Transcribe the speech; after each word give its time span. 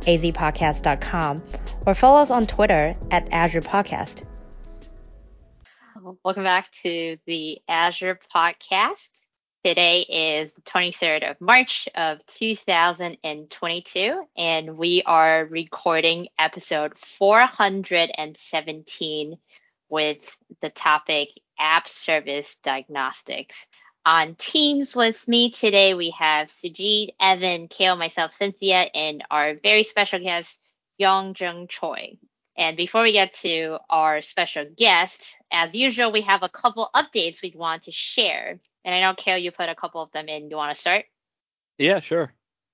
azpodcast.com 0.00 1.42
or 1.86 1.94
follow 1.94 2.20
us 2.20 2.30
on 2.30 2.46
Twitter 2.46 2.94
at 3.10 3.32
Azure 3.32 3.62
Podcast. 3.62 4.26
Welcome 6.24 6.44
back 6.44 6.70
to 6.82 7.18
the 7.26 7.60
Azure 7.68 8.18
Podcast. 8.34 9.10
Today 9.62 10.00
is 10.00 10.54
the 10.54 10.62
23rd 10.62 11.30
of 11.30 11.38
March 11.42 11.86
of 11.94 12.24
2022, 12.26 14.22
and 14.34 14.78
we 14.78 15.02
are 15.04 15.44
recording 15.44 16.28
episode 16.38 16.98
417 16.98 19.36
with 19.90 20.34
the 20.62 20.70
topic 20.70 21.28
App 21.58 21.86
Service 21.86 22.56
Diagnostics. 22.62 23.66
On 24.06 24.34
Teams 24.36 24.96
with 24.96 25.28
me 25.28 25.50
today, 25.50 25.92
we 25.92 26.10
have 26.18 26.48
Sujeet, 26.48 27.10
Evan, 27.20 27.68
Kale, 27.68 27.96
myself, 27.96 28.32
Cynthia, 28.32 28.88
and 28.94 29.22
our 29.30 29.54
very 29.62 29.82
special 29.82 30.20
guest, 30.20 30.58
Yun 30.96 31.34
Jung 31.38 31.68
Choi. 31.68 32.16
And 32.56 32.78
before 32.78 33.02
we 33.02 33.12
get 33.12 33.34
to 33.34 33.78
our 33.90 34.22
special 34.22 34.64
guest, 34.74 35.36
as 35.52 35.74
usual, 35.74 36.12
we 36.12 36.22
have 36.22 36.42
a 36.42 36.48
couple 36.48 36.88
updates 36.94 37.42
we'd 37.42 37.54
want 37.54 37.84
to 37.84 37.92
share. 37.92 38.58
And 38.86 38.94
I 38.94 39.00
know, 39.00 39.14
Kale, 39.14 39.36
you 39.36 39.50
put 39.50 39.68
a 39.68 39.74
couple 39.74 40.00
of 40.00 40.10
them 40.12 40.28
in. 40.28 40.48
You 40.48 40.56
want 40.56 40.74
to 40.74 40.80
start? 40.80 41.04
Yeah, 41.76 42.00
sure. 42.00 42.32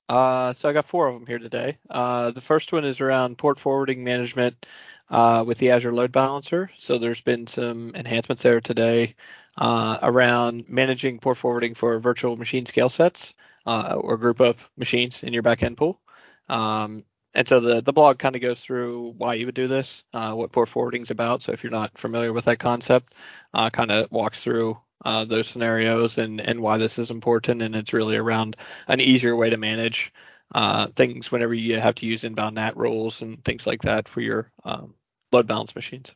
Uh, 0.09 0.55
so 0.55 0.69
I 0.69 0.73
got 0.73 0.87
four 0.87 1.09
of 1.09 1.15
them 1.15 1.27
here 1.27 1.41
today. 1.41 1.79
Uh, 1.91 2.31
the 2.31 2.41
first 2.41 2.73
one 2.73 2.85
is 2.85 3.01
around 3.01 3.37
port 3.37 3.59
forwarding 3.59 4.05
management 4.05 4.65
uh, 5.11 5.43
with 5.45 5.59
the 5.59 5.73
Azure 5.73 5.93
Load 5.93 6.13
Balancer. 6.13 6.71
So 6.79 6.99
there's 6.99 7.21
been 7.21 7.49
some 7.49 7.93
enhancements 7.97 8.43
there 8.43 8.61
today 8.61 9.17
uh, 9.59 9.99
around 10.03 10.69
managing 10.69 11.19
port 11.19 11.39
forwarding 11.39 11.75
for 11.75 11.99
virtual 11.99 12.37
machine 12.37 12.67
scale 12.67 12.89
sets 12.89 13.35
uh, 13.67 13.97
or 13.99 14.17
group 14.17 14.41
of 14.41 14.57
machines 14.77 15.23
in 15.23 15.33
your 15.33 15.43
backend 15.43 15.77
pool. 15.77 16.01
Um, 16.49 17.05
and 17.35 17.47
so 17.47 17.61
the, 17.61 17.83
the 17.83 17.93
blog 17.93 18.19
kind 18.19 18.35
of 18.35 18.43
goes 18.43 18.61
through 18.61 19.15
why 19.19 19.35
you 19.35 19.47
would 19.47 19.55
do 19.55 19.69
this, 19.69 20.03
uh, 20.15 20.33
what 20.33 20.53
port 20.53 20.69
forwarding 20.69 21.03
is 21.03 21.11
about. 21.11 21.43
So 21.43 21.53
if 21.53 21.63
you're 21.63 21.71
not 21.71 21.99
familiar 21.99 22.33
with 22.33 22.47
that 22.47 22.59
concept, 22.59 23.15
uh, 23.53 23.69
kind 23.69 23.91
of 23.91 24.11
walks 24.11 24.43
through 24.43 24.79
uh, 25.05 25.27
those 25.27 25.47
scenarios 25.47 26.17
and, 26.17 26.41
and 26.41 26.61
why 26.61 26.79
this 26.79 26.99
is 26.99 27.11
important. 27.11 27.61
And 27.61 27.77
it's 27.77 27.93
really 27.93 28.17
around 28.17 28.57
an 28.89 29.01
easier 29.01 29.37
way 29.37 29.51
to 29.51 29.59
manage 29.59 30.13
uh, 30.55 30.87
things 30.97 31.31
whenever 31.31 31.53
you 31.53 31.79
have 31.79 31.97
to 31.97 32.07
use 32.07 32.25
inbound 32.25 32.55
NAT 32.55 32.77
rules 32.77 33.21
and 33.21 33.45
things 33.45 33.67
like 33.67 33.83
that 33.83 34.09
for 34.09 34.23
your 34.23 34.51
um, 34.65 34.95
load 35.31 35.47
balance 35.47 35.75
machines. 35.75 36.15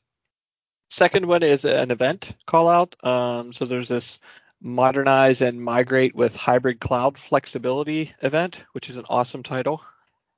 Second 0.91 1.24
one 1.27 1.44
is 1.44 1.64
an 1.64 1.92
event 1.92 2.33
call 2.46 2.69
out. 2.69 2.96
Um, 3.05 3.52
so 3.52 3.64
there's 3.64 3.88
this 3.88 4.19
modernize 4.60 5.41
and 5.41 5.62
migrate 5.62 6.16
with 6.16 6.34
hybrid 6.34 6.80
cloud 6.80 7.16
flexibility 7.16 8.12
event, 8.22 8.60
which 8.72 8.91
is 8.91 8.96
an 8.96 9.05
awesome 9.08 9.44
title. 9.44 9.80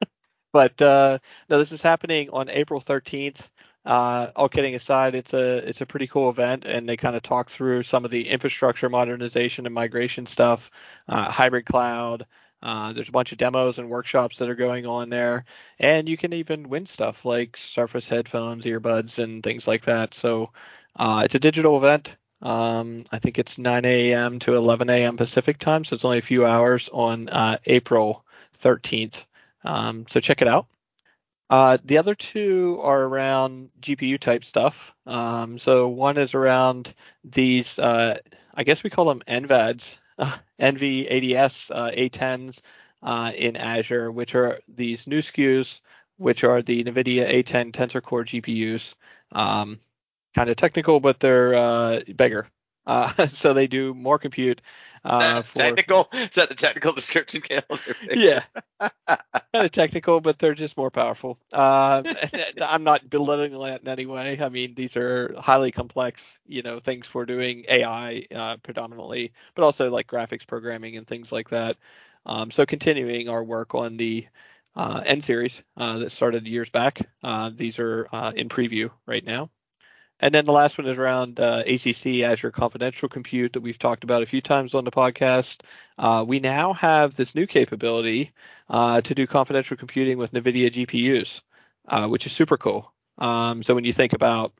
but 0.52 0.80
uh, 0.82 1.18
no, 1.48 1.58
this 1.58 1.72
is 1.72 1.80
happening 1.80 2.28
on 2.30 2.50
April 2.50 2.82
13th. 2.82 3.40
Uh, 3.86 4.30
all 4.36 4.48
kidding 4.48 4.74
aside, 4.74 5.14
it's 5.14 5.32
a 5.32 5.56
it's 5.68 5.80
a 5.80 5.86
pretty 5.86 6.06
cool 6.06 6.28
event, 6.28 6.66
and 6.66 6.86
they 6.86 6.96
kind 6.98 7.16
of 7.16 7.22
talk 7.22 7.50
through 7.50 7.82
some 7.82 8.04
of 8.04 8.10
the 8.10 8.28
infrastructure 8.28 8.90
modernization 8.90 9.64
and 9.66 9.74
migration 9.74 10.26
stuff, 10.26 10.70
uh, 11.08 11.30
hybrid 11.30 11.64
cloud, 11.64 12.26
uh, 12.62 12.92
there's 12.92 13.08
a 13.08 13.12
bunch 13.12 13.32
of 13.32 13.38
demos 13.38 13.78
and 13.78 13.90
workshops 13.90 14.38
that 14.38 14.48
are 14.48 14.54
going 14.54 14.86
on 14.86 15.08
there, 15.10 15.44
and 15.78 16.08
you 16.08 16.16
can 16.16 16.32
even 16.32 16.68
win 16.68 16.86
stuff 16.86 17.24
like 17.24 17.56
Surface 17.56 18.08
headphones, 18.08 18.64
earbuds, 18.64 19.22
and 19.22 19.42
things 19.42 19.66
like 19.66 19.84
that. 19.84 20.14
So 20.14 20.50
uh, 20.96 21.22
it's 21.24 21.34
a 21.34 21.40
digital 21.40 21.76
event. 21.76 22.16
Um, 22.40 23.04
I 23.12 23.18
think 23.18 23.38
it's 23.38 23.58
9 23.58 23.84
a.m. 23.84 24.38
to 24.40 24.54
11 24.54 24.90
a.m. 24.90 25.16
Pacific 25.16 25.58
time, 25.58 25.84
so 25.84 25.94
it's 25.94 26.04
only 26.04 26.18
a 26.18 26.22
few 26.22 26.44
hours 26.44 26.88
on 26.92 27.28
uh, 27.28 27.58
April 27.66 28.24
13th. 28.62 29.24
Um, 29.64 30.06
so 30.08 30.20
check 30.20 30.42
it 30.42 30.48
out. 30.48 30.66
Uh, 31.50 31.76
the 31.84 31.98
other 31.98 32.14
two 32.14 32.80
are 32.82 33.02
around 33.02 33.70
GPU 33.80 34.18
type 34.18 34.44
stuff. 34.44 34.92
Um, 35.06 35.58
so 35.58 35.86
one 35.88 36.16
is 36.16 36.34
around 36.34 36.94
these, 37.24 37.78
uh, 37.78 38.18
I 38.54 38.64
guess 38.64 38.82
we 38.82 38.90
call 38.90 39.04
them 39.04 39.22
NVADs, 39.28 39.98
uh, 40.22 40.38
NV 40.60 41.34
ADS 41.36 41.70
uh, 41.70 41.90
A10s 41.90 42.60
uh, 43.02 43.32
in 43.36 43.56
Azure, 43.56 44.10
which 44.12 44.34
are 44.34 44.60
these 44.68 45.06
new 45.06 45.20
SKUs, 45.20 45.80
which 46.16 46.44
are 46.44 46.62
the 46.62 46.84
NVIDIA 46.84 47.42
A10 47.42 47.72
Tensor 47.72 48.02
Core 48.02 48.24
GPUs. 48.24 48.94
Um, 49.32 49.80
kind 50.34 50.48
of 50.50 50.56
technical, 50.56 51.00
but 51.00 51.20
they're 51.20 51.54
uh, 51.54 52.00
bigger. 52.16 52.48
Uh, 52.86 53.26
so 53.28 53.52
they 53.54 53.66
do 53.66 53.94
more 53.94 54.18
compute. 54.18 54.60
Uh, 55.04 55.42
for, 55.54 55.58
technical? 55.58 56.08
Is 56.12 56.30
that 56.30 56.48
the 56.48 56.54
technical 56.54 56.92
description, 56.92 57.40
calendar? 57.40 57.96
yeah, 58.14 58.44
kind 58.80 59.66
of 59.66 59.70
technical, 59.72 60.20
but 60.20 60.38
they're 60.38 60.54
just 60.54 60.76
more 60.76 60.90
powerful. 60.90 61.38
Uh, 61.52 62.02
I'm 62.60 62.84
not 62.84 63.08
belittling 63.10 63.58
that 63.60 63.82
in 63.82 63.88
any 63.88 64.06
way. 64.06 64.38
I 64.40 64.48
mean, 64.48 64.74
these 64.74 64.96
are 64.96 65.34
highly 65.38 65.72
complex, 65.72 66.38
you 66.46 66.62
know, 66.62 66.80
things 66.80 67.06
for 67.06 67.26
doing 67.26 67.64
AI 67.68 68.26
uh, 68.34 68.56
predominantly, 68.58 69.32
but 69.54 69.64
also 69.64 69.90
like 69.90 70.06
graphics 70.06 70.46
programming 70.46 70.96
and 70.96 71.06
things 71.06 71.32
like 71.32 71.50
that. 71.50 71.76
Um, 72.26 72.50
so 72.50 72.64
continuing 72.66 73.28
our 73.28 73.42
work 73.42 73.74
on 73.74 73.96
the 73.96 74.26
uh, 74.76 75.02
N 75.04 75.20
series 75.20 75.62
uh, 75.76 75.98
that 75.98 76.12
started 76.12 76.46
years 76.46 76.70
back. 76.70 77.00
Uh, 77.22 77.50
these 77.54 77.78
are 77.78 78.08
uh, 78.12 78.32
in 78.34 78.48
preview 78.48 78.90
right 79.06 79.24
now. 79.24 79.50
And 80.22 80.32
then 80.32 80.44
the 80.44 80.52
last 80.52 80.78
one 80.78 80.86
is 80.86 80.96
around 80.96 81.40
uh, 81.40 81.64
ACC 81.66 82.22
Azure 82.22 82.52
Confidential 82.52 83.08
Compute 83.08 83.52
that 83.54 83.60
we've 83.60 83.78
talked 83.78 84.04
about 84.04 84.22
a 84.22 84.26
few 84.26 84.40
times 84.40 84.72
on 84.72 84.84
the 84.84 84.92
podcast. 84.92 85.62
Uh, 85.98 86.24
we 86.26 86.38
now 86.40 86.72
have 86.72 87.16
this 87.16 87.34
new 87.34 87.46
capability 87.46 88.30
uh, 88.70 89.00
to 89.00 89.14
do 89.14 89.26
confidential 89.26 89.76
computing 89.76 90.18
with 90.18 90.32
NVIDIA 90.32 90.70
GPUs, 90.70 91.40
uh, 91.88 92.06
which 92.08 92.24
is 92.24 92.32
super 92.32 92.56
cool. 92.56 92.92
Um, 93.18 93.64
so 93.64 93.74
when 93.74 93.84
you 93.84 93.92
think 93.92 94.12
about 94.12 94.52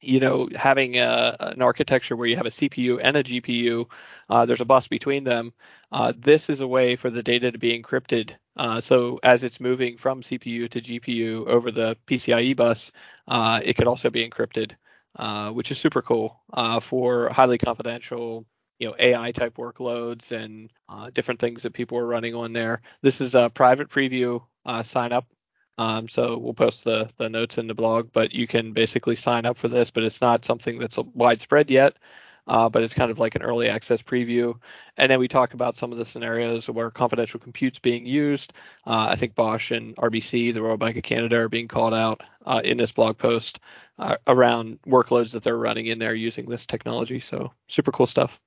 you 0.00 0.20
know, 0.20 0.48
having 0.54 0.98
a, 0.98 1.36
an 1.40 1.62
architecture 1.62 2.16
where 2.16 2.28
you 2.28 2.36
have 2.36 2.46
a 2.46 2.50
CPU 2.50 3.00
and 3.02 3.16
a 3.16 3.24
GPU, 3.24 3.86
uh, 4.28 4.44
there's 4.46 4.60
a 4.60 4.64
bus 4.66 4.88
between 4.88 5.24
them. 5.24 5.52
Uh, 5.92 6.12
this 6.16 6.50
is 6.50 6.60
a 6.60 6.66
way 6.66 6.96
for 6.96 7.10
the 7.10 7.22
data 7.22 7.50
to 7.50 7.58
be 7.58 7.80
encrypted. 7.80 8.32
Uh, 8.56 8.80
so 8.80 9.18
as 9.22 9.42
it's 9.42 9.60
moving 9.60 9.96
from 9.96 10.22
CPU 10.22 10.68
to 10.70 10.80
GPU 10.80 11.46
over 11.46 11.70
the 11.70 11.96
PCIe 12.06 12.56
bus, 12.56 12.92
uh, 13.28 13.60
it 13.64 13.74
could 13.74 13.86
also 13.86 14.10
be 14.10 14.28
encrypted. 14.28 14.72
Uh, 15.18 15.50
which 15.50 15.70
is 15.70 15.78
super 15.78 16.02
cool 16.02 16.42
uh, 16.52 16.78
for 16.78 17.30
highly 17.30 17.56
confidential, 17.56 18.44
you 18.78 18.86
know, 18.86 18.94
AI 18.98 19.32
type 19.32 19.56
workloads 19.56 20.30
and 20.30 20.70
uh, 20.90 21.08
different 21.10 21.40
things 21.40 21.62
that 21.62 21.72
people 21.72 21.96
are 21.96 22.06
running 22.06 22.34
on 22.34 22.52
there. 22.52 22.82
This 23.00 23.22
is 23.22 23.34
a 23.34 23.48
private 23.48 23.88
preview 23.88 24.42
uh, 24.66 24.82
sign 24.82 25.12
up. 25.12 25.26
Um, 25.78 26.08
so 26.08 26.36
we'll 26.38 26.54
post 26.54 26.84
the, 26.84 27.08
the 27.18 27.30
notes 27.30 27.56
in 27.58 27.66
the 27.66 27.74
blog, 27.74 28.10
but 28.12 28.32
you 28.34 28.46
can 28.46 28.72
basically 28.74 29.16
sign 29.16 29.46
up 29.46 29.56
for 29.56 29.68
this, 29.68 29.90
but 29.90 30.04
it's 30.04 30.20
not 30.20 30.44
something 30.44 30.78
that's 30.78 30.98
widespread 31.14 31.70
yet. 31.70 31.96
Uh, 32.46 32.68
but 32.68 32.82
it's 32.82 32.94
kind 32.94 33.10
of 33.10 33.18
like 33.18 33.34
an 33.34 33.42
early 33.42 33.68
access 33.68 34.02
preview. 34.02 34.54
And 34.96 35.10
then 35.10 35.18
we 35.18 35.28
talk 35.28 35.54
about 35.54 35.76
some 35.76 35.92
of 35.92 35.98
the 35.98 36.06
scenarios 36.06 36.68
where 36.68 36.90
confidential 36.90 37.40
compute's 37.40 37.78
being 37.78 38.06
used. 38.06 38.52
Uh, 38.86 39.08
I 39.10 39.16
think 39.16 39.34
Bosch 39.34 39.70
and 39.70 39.96
RBC, 39.96 40.54
the 40.54 40.62
Royal 40.62 40.76
Bank 40.76 40.96
of 40.96 41.02
Canada, 41.02 41.36
are 41.36 41.48
being 41.48 41.68
called 41.68 41.94
out 41.94 42.22
uh, 42.44 42.60
in 42.64 42.76
this 42.76 42.92
blog 42.92 43.18
post 43.18 43.58
uh, 43.98 44.16
around 44.26 44.78
workloads 44.86 45.32
that 45.32 45.42
they're 45.42 45.58
running 45.58 45.86
in 45.86 45.98
there 45.98 46.14
using 46.14 46.48
this 46.48 46.66
technology. 46.66 47.20
So 47.20 47.52
super 47.68 47.92
cool 47.92 48.06
stuff. 48.06 48.38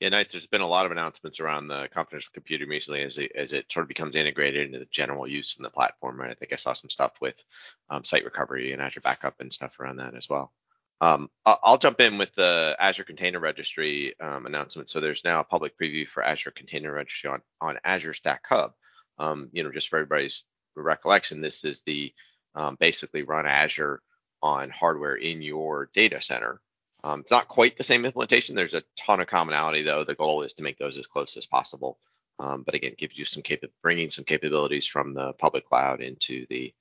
Yeah, 0.00 0.10
nice. 0.10 0.30
There's 0.30 0.46
been 0.46 0.60
a 0.60 0.66
lot 0.66 0.86
of 0.86 0.92
announcements 0.92 1.40
around 1.40 1.66
the 1.66 1.88
confidential 1.92 2.30
computing 2.32 2.68
recently 2.68 3.02
as 3.02 3.18
it, 3.18 3.32
as 3.34 3.52
it 3.52 3.70
sort 3.70 3.82
of 3.82 3.88
becomes 3.88 4.14
integrated 4.14 4.66
into 4.66 4.78
the 4.78 4.88
general 4.92 5.26
use 5.26 5.56
in 5.56 5.64
the 5.64 5.70
platform. 5.70 6.20
Right. 6.20 6.30
I 6.30 6.34
think 6.34 6.52
I 6.52 6.56
saw 6.56 6.72
some 6.72 6.90
stuff 6.90 7.14
with 7.20 7.42
um, 7.90 8.04
site 8.04 8.24
recovery 8.24 8.72
and 8.72 8.80
Azure 8.80 9.00
Backup 9.00 9.40
and 9.40 9.52
stuff 9.52 9.80
around 9.80 9.96
that 9.96 10.14
as 10.14 10.28
well. 10.28 10.52
Um, 11.00 11.30
I'll 11.46 11.78
jump 11.78 12.00
in 12.00 12.18
with 12.18 12.34
the 12.34 12.76
Azure 12.78 13.04
Container 13.04 13.38
Registry 13.38 14.18
um, 14.20 14.46
announcement. 14.46 14.90
So 14.90 14.98
there's 14.98 15.24
now 15.24 15.40
a 15.40 15.44
public 15.44 15.78
preview 15.78 16.06
for 16.08 16.22
Azure 16.22 16.50
Container 16.50 16.92
Registry 16.92 17.30
on, 17.30 17.40
on 17.60 17.78
Azure 17.84 18.14
Stack 18.14 18.44
Hub. 18.48 18.72
Um, 19.18 19.48
you 19.52 19.62
know, 19.62 19.70
just 19.70 19.88
for 19.88 19.96
everybody's 19.98 20.44
recollection, 20.74 21.40
this 21.40 21.64
is 21.64 21.82
the 21.82 22.12
um, 22.54 22.76
basically 22.80 23.22
run 23.22 23.46
Azure 23.46 24.02
on 24.42 24.70
hardware 24.70 25.14
in 25.14 25.40
your 25.40 25.90
data 25.94 26.20
center. 26.20 26.60
Um, 27.04 27.20
it's 27.20 27.30
not 27.30 27.46
quite 27.46 27.76
the 27.76 27.84
same 27.84 28.04
implementation. 28.04 28.56
There's 28.56 28.74
a 28.74 28.82
ton 28.96 29.20
of 29.20 29.28
commonality 29.28 29.82
though. 29.82 30.02
The 30.02 30.16
goal 30.16 30.42
is 30.42 30.54
to 30.54 30.64
make 30.64 30.78
those 30.78 30.98
as 30.98 31.06
close 31.06 31.36
as 31.36 31.46
possible. 31.46 31.98
Um, 32.40 32.62
but 32.62 32.74
again, 32.74 32.94
gives 32.98 33.16
you 33.16 33.24
some 33.24 33.42
cap- 33.42 33.60
bringing 33.82 34.10
some 34.10 34.24
capabilities 34.24 34.86
from 34.86 35.14
the 35.14 35.32
public 35.34 35.68
cloud 35.68 36.00
into 36.00 36.46
the 36.50 36.72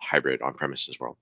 hybrid 0.00 0.42
on-premises 0.42 0.98
world. 1.00 1.16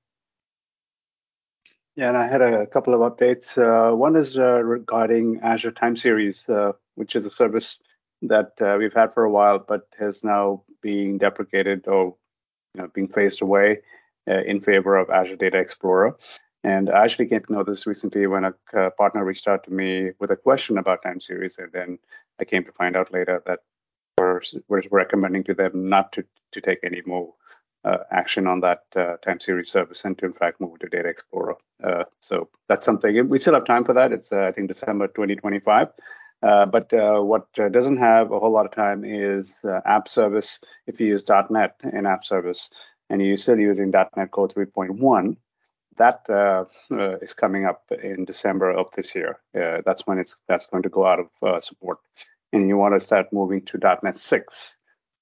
Yeah, 1.97 2.09
and 2.09 2.19
I 2.19 2.29
had 2.29 2.43
a 2.43 2.67
couple 2.67 2.93
of 2.93 3.01
updates. 3.01 3.57
Uh, 3.57 3.97
one 3.97 4.17
is 4.17 4.37
uh, 4.37 4.63
regarding 4.63 5.41
Azure 5.43 5.71
Time 5.71 5.97
Series, 5.97 6.47
uh, 6.47 6.73
which 6.95 7.17
is 7.17 7.25
a 7.25 7.31
service 7.31 7.79
that 8.21 8.53
uh, 8.61 8.77
we've 8.79 8.93
had 8.93 9.15
for 9.15 9.25
a 9.25 9.31
while, 9.31 9.59
but 9.59 9.89
has 9.99 10.23
now 10.23 10.63
being 10.83 11.17
deprecated 11.17 11.89
or 11.89 12.15
you 12.75 12.83
know, 12.83 12.89
being 12.95 13.09
phased 13.09 13.41
away 13.41 13.79
uh, 14.29 14.43
in 14.43 14.61
favor 14.61 14.97
of 14.97 15.09
Azure 15.09 15.37
Data 15.37 15.57
Explorer. 15.57 16.19
And 16.63 16.91
I 16.91 17.03
actually 17.03 17.29
came 17.29 17.43
to 17.45 17.53
know 17.53 17.65
this 17.65 17.87
recently 17.87 18.27
when 18.27 18.45
a 18.45 18.55
uh, 18.77 18.91
partner 18.91 19.25
reached 19.25 19.49
out 19.49 19.65
to 19.65 19.71
me 19.73 20.11
with 20.21 20.31
a 20.31 20.37
question 20.37 20.77
about 20.77 21.03
time 21.03 21.21
series, 21.21 21.57
and 21.57 21.73
then 21.73 21.99
I 22.39 22.45
came 22.45 22.65
to 22.65 22.73
find 22.73 22.95
out 22.95 23.11
later 23.11 23.43
that 23.47 23.61
we're, 24.19 24.43
we're 24.69 24.83
recommending 24.91 25.45
to 25.45 25.55
them 25.55 25.89
not 25.89 26.13
to 26.13 26.25
to 26.53 26.61
take 26.61 26.81
any 26.83 27.03
more 27.07 27.33
action 28.11 28.47
on 28.47 28.61
that 28.61 28.83
uh, 28.97 29.17
time 29.19 29.39
series 29.41 29.71
service 29.71 30.05
and 30.05 30.19
to 30.19 30.27
in 30.27 30.33
fact 30.33 30.61
move 30.61 30.79
to 30.79 30.89
Data 30.89 31.09
Explorer. 31.09 31.57
Uh, 31.83 32.05
so 32.21 32.49
that's 32.69 32.85
something 32.85 33.29
we 33.29 33.39
still 33.39 33.55
have 33.55 33.65
time 33.65 33.85
for 33.85 33.95
that. 33.95 34.13
It's 34.13 34.33
uh, 34.33 34.41
I 34.41 34.51
think 34.51 34.69
December 34.69 35.07
2025. 35.09 35.89
Uh, 36.43 36.67
but 36.67 36.93
uh, 36.93 37.21
what 37.21 37.51
doesn't 37.55 37.97
have 37.97 38.31
a 38.31 38.39
whole 38.39 38.53
lot 38.53 38.67
of 38.67 38.73
time 38.73 39.05
is 39.05 39.51
app 39.87 40.09
service. 40.09 40.61
If 40.87 41.01
you 41.01 41.07
use 41.07 41.25
.NET 41.51 41.77
in 41.93 42.07
app 42.07 42.25
service 42.25 42.69
and 43.09 43.23
you're 43.23 43.39
still 43.39 43.59
using 43.59 43.91
.NET 43.91 44.31
Core 44.31 44.49
3.1, 44.49 45.37
that 45.97 46.21
uh, 46.29 46.65
uh, 46.93 47.17
is 47.19 47.33
coming 47.33 47.65
up 47.65 47.85
in 48.03 48.25
December 48.25 48.71
of 48.71 48.91
this 48.95 49.15
year. 49.15 49.39
Uh, 49.59 49.81
that's 49.87 50.07
when 50.07 50.19
it's 50.19 50.37
that's 50.49 50.67
going 50.67 50.83
to 50.83 50.89
go 50.89 51.07
out 51.07 51.21
of 51.21 51.65
support, 51.65 51.99
and 52.53 52.69
you 52.69 52.77
want 52.77 52.95
to 52.95 53.01
start 53.01 53.33
moving 53.33 53.65
to 53.67 53.79
.NET 54.03 54.17
6. 54.17 54.77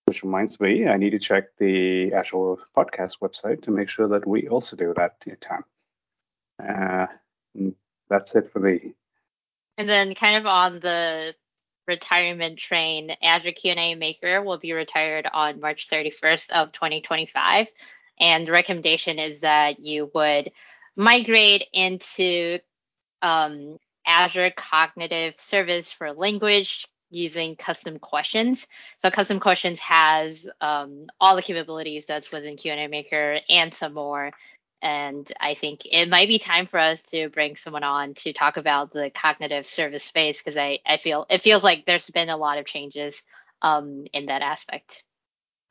Which 0.06 0.23
reminds 0.23 0.61
me, 0.61 0.87
I 0.87 0.97
need 0.97 1.11
to 1.11 1.19
check 1.19 1.56
the 1.59 2.12
actual 2.12 2.59
podcast 2.77 3.19
website 3.23 3.62
to 3.62 3.71
make 3.71 3.89
sure 3.89 4.09
that 4.09 4.27
we 4.27 4.49
also 4.49 4.77
do 4.77 4.93
that 4.97 5.25
time. 5.41 5.65
Uh, 6.62 7.06
that's 8.09 8.35
it 8.35 8.53
for 8.53 8.61
me. 8.61 8.95
And 9.79 9.89
then, 9.89 10.15
kind 10.15 10.37
of 10.37 10.47
on 10.47 10.81
the 10.81 11.35
retirement 11.87 12.59
train, 12.59 13.11
Azure 13.23 13.51
QnA 13.53 13.99
Maker 13.99 14.43
will 14.43 14.59
be 14.59 14.73
retired 14.73 15.27
on 15.33 15.61
March 15.61 15.89
31st 15.89 16.51
of 16.51 16.73
2025. 16.73 17.69
And 18.21 18.47
the 18.47 18.53
recommendation 18.53 19.19
is 19.19 19.41
that 19.41 19.81
you 19.81 20.11
would 20.15 20.53
migrate 20.97 21.65
into 21.73 22.59
um, 23.23 23.79
Azure 24.06 24.53
Cognitive 24.56 25.35
Service 25.39 25.91
for 25.91 26.12
Language 26.12 26.87
using 27.11 27.56
custom 27.56 27.99
questions. 27.99 28.67
So 29.03 29.11
custom 29.11 29.41
questions 29.41 29.81
has 29.81 30.49
um, 30.61 31.06
all 31.21 31.37
the 31.37 31.43
capabilities 31.43 32.06
that's 32.06 32.33
within 32.33 32.56
QnA 32.56 32.91
Maker 32.91 33.41
and 33.49 33.73
some 33.73 33.95
more. 33.95 34.33
And 34.83 35.31
I 35.41 35.55
think 35.55 35.87
it 35.87 36.11
might 36.11 36.29
be 36.29 36.39
time 36.39 36.67
for 36.67 36.79
us 36.79 37.03
to 37.05 37.31
bring 37.31 37.56
someone 37.56 37.85
on 37.85 38.15
to 38.15 38.33
talk 38.33 38.59
about 38.59 38.93
the 38.93 39.11
cognitive 39.11 39.67
service 39.67 40.05
space 40.05 40.43
because 40.43 40.59
I, 40.59 40.81
I 40.85 40.99
feel 40.99 41.25
it 41.31 41.43
feels 41.43 41.65
like 41.65 41.87
there's 41.87 42.11
been 42.11 42.29
a 42.29 42.37
lot 42.37 42.59
of 42.59 42.67
changes 42.67 43.23
um, 43.62 44.05
in 44.12 44.27
that 44.27 44.43
aspect. 44.43 45.03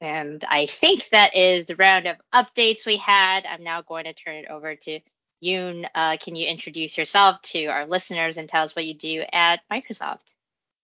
And 0.01 0.43
I 0.49 0.65
think 0.65 1.07
that 1.09 1.35
is 1.35 1.67
the 1.67 1.75
round 1.75 2.07
of 2.07 2.17
updates 2.33 2.85
we 2.85 2.97
had. 2.97 3.45
I'm 3.45 3.63
now 3.63 3.83
going 3.83 4.05
to 4.05 4.13
turn 4.13 4.35
it 4.35 4.49
over 4.49 4.75
to 4.75 4.99
Yun. 5.41 5.85
Uh, 5.93 6.17
can 6.17 6.35
you 6.35 6.47
introduce 6.47 6.97
yourself 6.97 7.41
to 7.43 7.65
our 7.65 7.85
listeners 7.85 8.37
and 8.37 8.49
tell 8.49 8.63
us 8.63 8.75
what 8.75 8.85
you 8.85 8.95
do 8.95 9.23
at 9.31 9.59
Microsoft? 9.71 10.35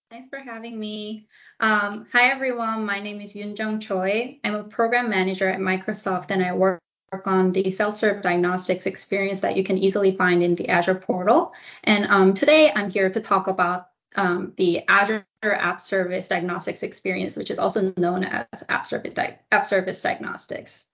Thanks 0.10 0.28
for 0.28 0.40
having 0.40 0.80
me. 0.80 1.28
Um, 1.60 2.08
hi, 2.12 2.32
everyone. 2.32 2.84
My 2.84 3.00
name 3.00 3.22
is 3.22 3.36
Yun 3.36 3.56
Jung 3.56 3.80
Choi. 3.80 4.40
I'm 4.44 4.56
a 4.56 4.64
program 4.64 5.08
manager 5.08 5.48
at 5.48 5.60
Microsoft, 5.60 6.32
and 6.32 6.44
I 6.44 6.56
work 6.56 6.82
on 7.26 7.52
the 7.52 7.70
self-serve 7.70 8.24
diagnostics 8.24 8.88
experience 8.88 9.42
that 9.42 9.56
you 9.56 9.64
can 9.64 9.78
easily 9.78 10.16
find 10.16 10.42
in 10.42 10.56
the 10.56 10.70
Azure 10.70 10.96
portal. 10.96 11.54
And 11.84 12.08
um, 12.08 12.34
today 12.34 12.72
I'm 12.72 12.90
here 12.90 13.12
to 13.12 13.22
talk 13.22 13.46
about 13.46 13.90
um, 14.16 14.54
the 14.58 14.82
Azure 14.88 15.28
App 15.44 15.80
Service 15.80 16.28
Diagnostics 16.28 16.82
experience, 16.82 17.36
which 17.36 17.52
is 17.52 17.60
also 17.60 17.94
known 17.96 18.24
as 18.24 18.64
App 18.68 18.88
Service, 18.88 19.14
Di- 19.14 19.38
App 19.52 19.64
Service 19.64 20.02
Diagnostics. 20.02 20.88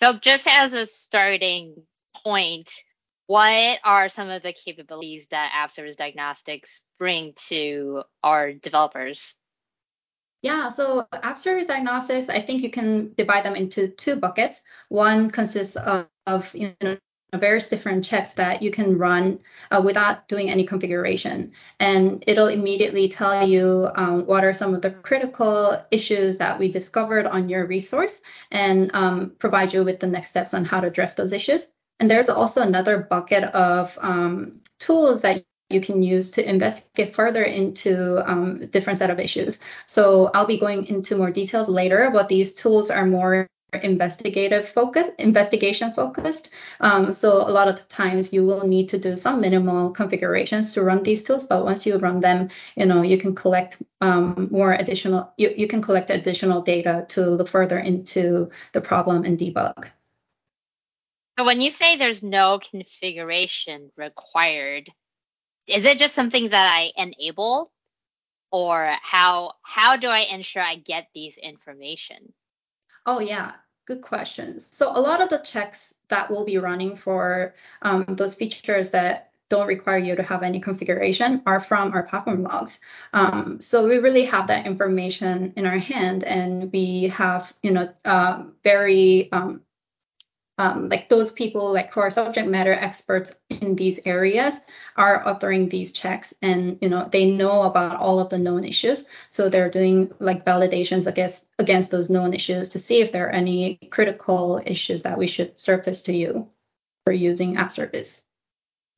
So, 0.00 0.18
just 0.18 0.48
as 0.48 0.72
a 0.72 0.84
starting 0.84 1.76
point, 2.24 2.72
what 3.30 3.78
are 3.84 4.08
some 4.08 4.28
of 4.28 4.42
the 4.42 4.52
capabilities 4.52 5.24
that 5.30 5.52
App 5.54 5.70
Service 5.70 5.94
Diagnostics 5.94 6.82
bring 6.98 7.32
to 7.46 8.02
our 8.24 8.52
developers? 8.52 9.36
Yeah, 10.42 10.68
so 10.68 11.06
app 11.12 11.38
service 11.38 11.66
diagnostics, 11.66 12.28
I 12.28 12.42
think 12.42 12.60
you 12.62 12.70
can 12.70 13.14
divide 13.16 13.44
them 13.44 13.54
into 13.54 13.86
two 13.86 14.16
buckets. 14.16 14.62
One 14.88 15.30
consists 15.30 15.76
of, 15.76 16.08
of 16.26 16.52
you 16.56 16.74
know, 16.82 16.96
various 17.32 17.68
different 17.68 18.04
checks 18.04 18.32
that 18.32 18.62
you 18.62 18.72
can 18.72 18.98
run 18.98 19.38
uh, 19.70 19.80
without 19.80 20.26
doing 20.26 20.50
any 20.50 20.66
configuration. 20.66 21.52
And 21.78 22.24
it'll 22.26 22.48
immediately 22.48 23.08
tell 23.08 23.46
you 23.46 23.90
um, 23.94 24.26
what 24.26 24.44
are 24.44 24.52
some 24.52 24.74
of 24.74 24.82
the 24.82 24.90
critical 24.90 25.80
issues 25.92 26.38
that 26.38 26.58
we 26.58 26.72
discovered 26.72 27.26
on 27.26 27.48
your 27.48 27.64
resource 27.64 28.22
and 28.50 28.90
um, 28.92 29.36
provide 29.38 29.72
you 29.72 29.84
with 29.84 30.00
the 30.00 30.08
next 30.08 30.30
steps 30.30 30.52
on 30.52 30.64
how 30.64 30.80
to 30.80 30.88
address 30.88 31.14
those 31.14 31.32
issues. 31.32 31.68
And 32.00 32.10
there's 32.10 32.28
also 32.28 32.62
another 32.62 32.98
bucket 32.98 33.44
of 33.44 33.96
um, 34.00 34.60
tools 34.78 35.22
that 35.22 35.44
you 35.68 35.80
can 35.80 36.02
use 36.02 36.30
to 36.30 36.48
investigate 36.48 37.14
further 37.14 37.44
into 37.44 38.18
um, 38.28 38.66
different 38.68 38.98
set 38.98 39.10
of 39.10 39.20
issues. 39.20 39.60
So 39.86 40.30
I'll 40.34 40.46
be 40.46 40.58
going 40.58 40.86
into 40.86 41.16
more 41.16 41.30
details 41.30 41.68
later, 41.68 42.10
but 42.12 42.28
these 42.28 42.52
tools 42.52 42.90
are 42.90 43.06
more 43.06 43.46
investigative 43.72 44.68
focus, 44.68 45.08
investigation 45.18 45.92
focused. 45.92 46.50
Um, 46.80 47.12
so 47.12 47.48
a 47.48 47.52
lot 47.52 47.68
of 47.68 47.76
the 47.76 47.84
times 47.84 48.32
you 48.32 48.44
will 48.44 48.66
need 48.66 48.88
to 48.88 48.98
do 48.98 49.16
some 49.16 49.40
minimal 49.40 49.90
configurations 49.90 50.72
to 50.74 50.82
run 50.82 51.04
these 51.04 51.22
tools, 51.22 51.44
but 51.44 51.64
once 51.64 51.86
you 51.86 51.96
run 51.98 52.20
them, 52.20 52.48
you 52.76 52.86
know, 52.86 53.02
you 53.02 53.16
can 53.16 53.34
collect 53.34 53.80
um, 54.00 54.48
more 54.50 54.72
additional, 54.72 55.32
you, 55.36 55.52
you 55.56 55.68
can 55.68 55.82
collect 55.82 56.10
additional 56.10 56.62
data 56.62 57.04
to 57.10 57.30
look 57.30 57.48
further 57.48 57.78
into 57.78 58.50
the 58.72 58.80
problem 58.80 59.24
and 59.24 59.38
debug. 59.38 59.86
So 61.40 61.46
when 61.46 61.62
you 61.62 61.70
say 61.70 61.96
there's 61.96 62.22
no 62.22 62.58
configuration 62.58 63.90
required, 63.96 64.90
is 65.66 65.86
it 65.86 65.98
just 65.98 66.14
something 66.14 66.50
that 66.50 66.66
I 66.66 66.92
enable 66.94 67.72
or 68.52 68.94
how 69.00 69.54
how 69.62 69.96
do 69.96 70.08
I 70.08 70.26
ensure 70.30 70.62
I 70.62 70.76
get 70.76 71.08
these 71.14 71.38
information? 71.38 72.34
Oh, 73.06 73.20
yeah. 73.20 73.52
Good 73.86 74.02
questions. 74.02 74.66
So 74.66 74.94
a 74.94 75.00
lot 75.00 75.22
of 75.22 75.30
the 75.30 75.38
checks 75.38 75.94
that 76.10 76.30
we'll 76.30 76.44
be 76.44 76.58
running 76.58 76.94
for 76.94 77.54
um, 77.80 78.04
those 78.06 78.34
features 78.34 78.90
that 78.90 79.30
don't 79.48 79.66
require 79.66 79.96
you 79.96 80.16
to 80.16 80.22
have 80.22 80.42
any 80.42 80.60
configuration 80.60 81.42
are 81.46 81.58
from 81.58 81.94
our 81.94 82.02
platform 82.02 82.42
logs. 82.42 82.80
Um, 83.14 83.62
so 83.62 83.88
we 83.88 83.96
really 83.96 84.26
have 84.26 84.48
that 84.48 84.66
information 84.66 85.54
in 85.56 85.64
our 85.64 85.78
hand, 85.78 86.22
and 86.22 86.70
we 86.70 87.08
have, 87.08 87.50
you 87.62 87.70
know, 87.70 87.88
uh, 88.04 88.44
very 88.62 89.32
um, 89.32 89.62
um, 90.60 90.90
like 90.90 91.08
those 91.08 91.32
people 91.32 91.72
like 91.72 91.90
who 91.90 92.00
are 92.00 92.10
subject 92.10 92.46
matter 92.46 92.74
experts 92.74 93.34
in 93.48 93.76
these 93.76 93.98
areas 94.04 94.60
are 94.94 95.24
authoring 95.24 95.70
these 95.70 95.90
checks 95.90 96.34
and 96.42 96.76
you 96.82 96.90
know 96.90 97.08
they 97.10 97.30
know 97.30 97.62
about 97.62 97.98
all 97.98 98.20
of 98.20 98.28
the 98.28 98.36
known 98.38 98.64
issues. 98.64 99.06
So 99.30 99.48
they're 99.48 99.70
doing 99.70 100.12
like 100.18 100.44
validations 100.44 101.06
against 101.06 101.46
against 101.58 101.90
those 101.90 102.10
known 102.10 102.34
issues 102.34 102.68
to 102.70 102.78
see 102.78 103.00
if 103.00 103.10
there 103.10 103.28
are 103.28 103.30
any 103.30 103.76
critical 103.90 104.60
issues 104.66 105.02
that 105.02 105.16
we 105.16 105.26
should 105.26 105.58
surface 105.58 106.02
to 106.02 106.12
you 106.12 106.50
for 107.06 107.12
using 107.14 107.56
app 107.56 107.72
service 107.72 108.24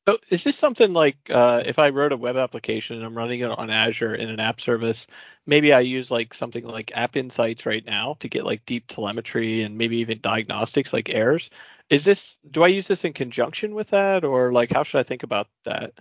so 0.07 0.17
is 0.29 0.43
this 0.43 0.57
something 0.57 0.91
like 0.93 1.17
uh, 1.29 1.63
if 1.65 1.79
I 1.79 1.89
wrote 1.89 2.11
a 2.11 2.17
web 2.17 2.35
application 2.35 2.97
and 2.97 3.05
I'm 3.05 3.17
running 3.17 3.39
it 3.39 3.51
on 3.51 3.69
Azure 3.69 4.15
in 4.15 4.29
an 4.29 4.39
app 4.39 4.59
service, 4.59 5.07
maybe 5.45 5.71
I 5.71 5.79
use 5.79 6.11
like 6.11 6.33
something 6.33 6.65
like 6.65 6.91
App 6.95 7.15
Insights 7.15 7.65
right 7.65 7.85
now 7.85 8.17
to 8.19 8.27
get 8.27 8.45
like 8.45 8.65
deep 8.65 8.87
telemetry 8.87 9.61
and 9.61 9.77
maybe 9.77 9.97
even 9.97 10.19
diagnostics 10.21 10.91
like 10.91 11.09
errors. 11.09 11.49
Is 11.89 12.03
this 12.03 12.37
do 12.51 12.63
I 12.63 12.67
use 12.67 12.87
this 12.87 13.05
in 13.05 13.13
conjunction 13.13 13.75
with 13.75 13.89
that 13.91 14.25
or 14.25 14.51
like 14.51 14.71
how 14.71 14.83
should 14.83 14.99
I 14.99 15.03
think 15.03 15.23
about 15.23 15.47
that? 15.65 15.93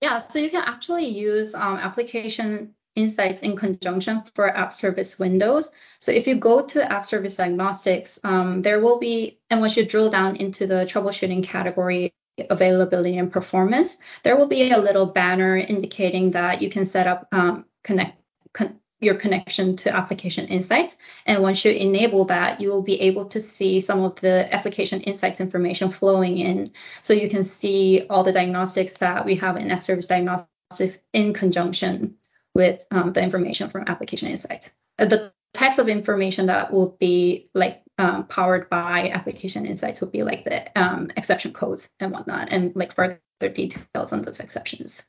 Yeah, 0.00 0.18
so 0.18 0.38
you 0.38 0.50
can 0.50 0.62
actually 0.64 1.06
use 1.06 1.54
um, 1.54 1.76
application 1.76 2.74
insights 2.94 3.42
in 3.42 3.56
conjunction 3.56 4.22
for 4.34 4.48
app 4.48 4.72
service 4.72 5.18
windows. 5.18 5.70
So 6.00 6.12
if 6.12 6.26
you 6.26 6.36
go 6.36 6.64
to 6.66 6.92
app 6.92 7.04
service 7.04 7.36
diagnostics, 7.36 8.18
um, 8.24 8.62
there 8.62 8.80
will 8.80 8.98
be, 8.98 9.38
and 9.50 9.60
once 9.60 9.76
you 9.76 9.84
drill 9.84 10.10
down 10.10 10.36
into 10.36 10.66
the 10.66 10.86
troubleshooting 10.86 11.44
category, 11.44 12.12
availability 12.50 13.18
and 13.18 13.32
performance, 13.32 13.96
there 14.22 14.36
will 14.36 14.46
be 14.46 14.70
a 14.70 14.78
little 14.78 15.06
banner 15.06 15.56
indicating 15.56 16.32
that 16.32 16.62
you 16.62 16.70
can 16.70 16.84
set 16.84 17.06
up 17.06 17.28
um, 17.32 17.64
connect 17.84 18.20
con- 18.52 18.78
your 19.00 19.14
connection 19.14 19.76
to 19.76 19.94
application 19.94 20.48
insights. 20.48 20.96
And 21.26 21.42
once 21.42 21.64
you 21.64 21.70
enable 21.70 22.24
that, 22.26 22.60
you 22.60 22.70
will 22.70 22.82
be 22.82 23.00
able 23.00 23.26
to 23.26 23.40
see 23.40 23.80
some 23.80 24.02
of 24.02 24.20
the 24.20 24.52
application 24.52 25.00
insights 25.02 25.40
information 25.40 25.90
flowing 25.90 26.38
in. 26.38 26.72
So 27.02 27.12
you 27.12 27.28
can 27.28 27.44
see 27.44 28.06
all 28.10 28.24
the 28.24 28.32
diagnostics 28.32 28.98
that 28.98 29.24
we 29.24 29.36
have 29.36 29.56
in 29.56 29.70
App 29.70 29.82
Service 29.82 30.06
Diagnostics 30.06 30.98
in 31.12 31.32
conjunction 31.32 32.16
with 32.54 32.84
um, 32.90 33.12
the 33.12 33.22
information 33.22 33.70
from 33.70 33.84
application 33.86 34.28
insights. 34.28 34.72
The 34.96 35.32
types 35.54 35.78
of 35.78 35.88
information 35.88 36.46
that 36.46 36.72
will 36.72 36.96
be 36.98 37.50
like 37.54 37.82
um, 37.98 38.26
powered 38.26 38.68
by 38.70 39.10
application 39.10 39.66
insights 39.66 40.00
would 40.00 40.12
be 40.12 40.22
like 40.22 40.44
the 40.44 40.80
um, 40.80 41.10
exception 41.16 41.52
codes 41.52 41.90
and 42.00 42.12
whatnot, 42.12 42.48
and 42.50 42.74
like 42.74 42.94
further 42.94 43.20
details 43.40 44.12
on 44.12 44.22
those 44.22 44.40
exceptions. 44.40 45.04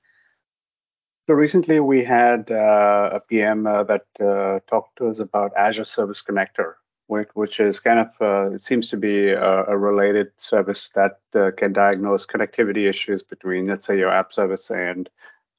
So 1.27 1.35
recently 1.35 1.79
we 1.79 2.03
had 2.03 2.49
uh, 2.49 3.11
a 3.13 3.19
PM 3.19 3.67
uh, 3.67 3.83
that 3.83 4.05
uh, 4.19 4.59
talked 4.67 4.97
to 4.97 5.09
us 5.09 5.19
about 5.19 5.55
Azure 5.55 5.85
Service 5.85 6.23
Connector, 6.27 6.73
which, 7.05 7.29
which 7.35 7.59
is 7.59 7.79
kind 7.79 7.99
of 7.99 8.07
uh, 8.19 8.55
it 8.55 8.61
seems 8.63 8.89
to 8.89 8.97
be 8.97 9.29
a, 9.29 9.65
a 9.65 9.77
related 9.77 10.31
service 10.37 10.89
that 10.95 11.19
uh, 11.35 11.51
can 11.55 11.71
diagnose 11.71 12.25
connectivity 12.25 12.89
issues 12.89 13.21
between, 13.21 13.67
let's 13.67 13.85
say, 13.85 13.95
your 13.95 14.09
app 14.09 14.33
service 14.33 14.71
and 14.71 15.07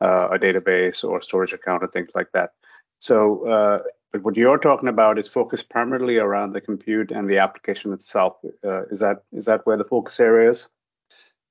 uh, 0.00 0.28
a 0.32 0.38
database 0.40 1.04
or 1.04 1.22
storage 1.22 1.52
account 1.52 1.84
or 1.84 1.86
things 1.86 2.10
like 2.16 2.32
that. 2.32 2.50
So, 3.00 3.82
but 4.12 4.22
what 4.22 4.36
you're 4.36 4.58
talking 4.58 4.88
about 4.88 5.18
is 5.18 5.28
focused 5.28 5.68
primarily 5.68 6.18
around 6.18 6.52
the 6.52 6.60
compute 6.60 7.10
and 7.10 7.28
the 7.28 7.38
application 7.38 7.92
itself. 7.92 8.36
is 8.90 9.00
that 9.00 9.22
is 9.32 9.44
that 9.46 9.66
where 9.66 9.76
the 9.76 9.84
focus 9.84 10.20
area 10.20 10.50
is? 10.50 10.68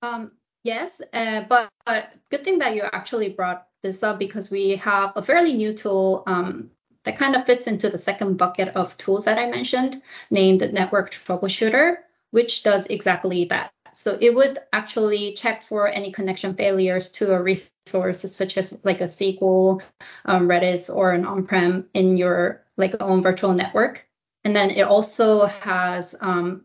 Um, 0.01 0.31
yes, 0.63 1.01
but, 1.11 1.69
but 1.85 2.13
good 2.31 2.43
thing 2.43 2.59
that 2.59 2.75
you 2.75 2.83
actually 2.93 3.29
brought 3.29 3.67
this 3.83 4.03
up 4.03 4.19
because 4.19 4.51
we 4.51 4.75
have 4.75 5.13
a 5.15 5.21
fairly 5.21 5.53
new 5.53 5.73
tool 5.73 6.23
um, 6.27 6.69
that 7.03 7.17
kind 7.17 7.35
of 7.35 7.45
fits 7.45 7.67
into 7.67 7.89
the 7.89 7.97
second 7.97 8.37
bucket 8.37 8.69
of 8.75 8.97
tools 8.97 9.25
that 9.25 9.37
I 9.37 9.49
mentioned, 9.49 10.01
named 10.29 10.61
Network 10.73 11.11
Troubleshooter, 11.11 11.97
which 12.31 12.63
does 12.63 12.85
exactly 12.87 13.45
that. 13.45 13.71
So 13.99 14.17
it 14.21 14.33
would 14.33 14.59
actually 14.71 15.33
check 15.33 15.61
for 15.61 15.85
any 15.85 16.13
connection 16.13 16.53
failures 16.53 17.09
to 17.19 17.33
a 17.33 17.41
resource 17.41 18.21
such 18.21 18.57
as 18.57 18.77
like 18.85 19.01
a 19.01 19.11
SQL, 19.11 19.81
um, 20.23 20.47
Redis, 20.47 20.89
or 20.89 21.11
an 21.11 21.25
on-prem 21.25 21.89
in 21.93 22.15
your 22.15 22.63
like 22.77 22.95
own 23.01 23.21
virtual 23.21 23.53
network. 23.53 24.07
And 24.45 24.55
then 24.55 24.69
it 24.69 24.83
also 24.83 25.47
has 25.47 26.15
um, 26.21 26.63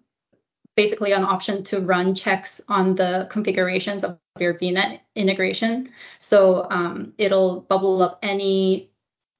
basically 0.76 1.10
an 1.10 1.24
option 1.24 1.64
to 1.64 1.80
run 1.80 2.14
checks 2.14 2.60
on 2.68 2.94
the 2.94 3.26
configurations 3.28 4.04
of 4.04 4.16
your 4.38 4.54
VNet 4.54 5.00
integration. 5.16 5.90
So 6.18 6.70
um, 6.70 7.14
it'll 7.18 7.62
bubble 7.62 8.00
up 8.00 8.20
any 8.22 8.92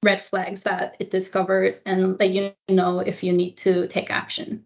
red 0.03 0.19
flags 0.19 0.63
that 0.63 0.97
it 0.99 1.11
discovers 1.11 1.81
and 1.85 2.19
let 2.19 2.31
you 2.31 2.51
know 2.67 2.99
if 2.99 3.23
you 3.23 3.31
need 3.31 3.55
to 3.59 3.87
take 3.87 4.11
action. 4.11 4.65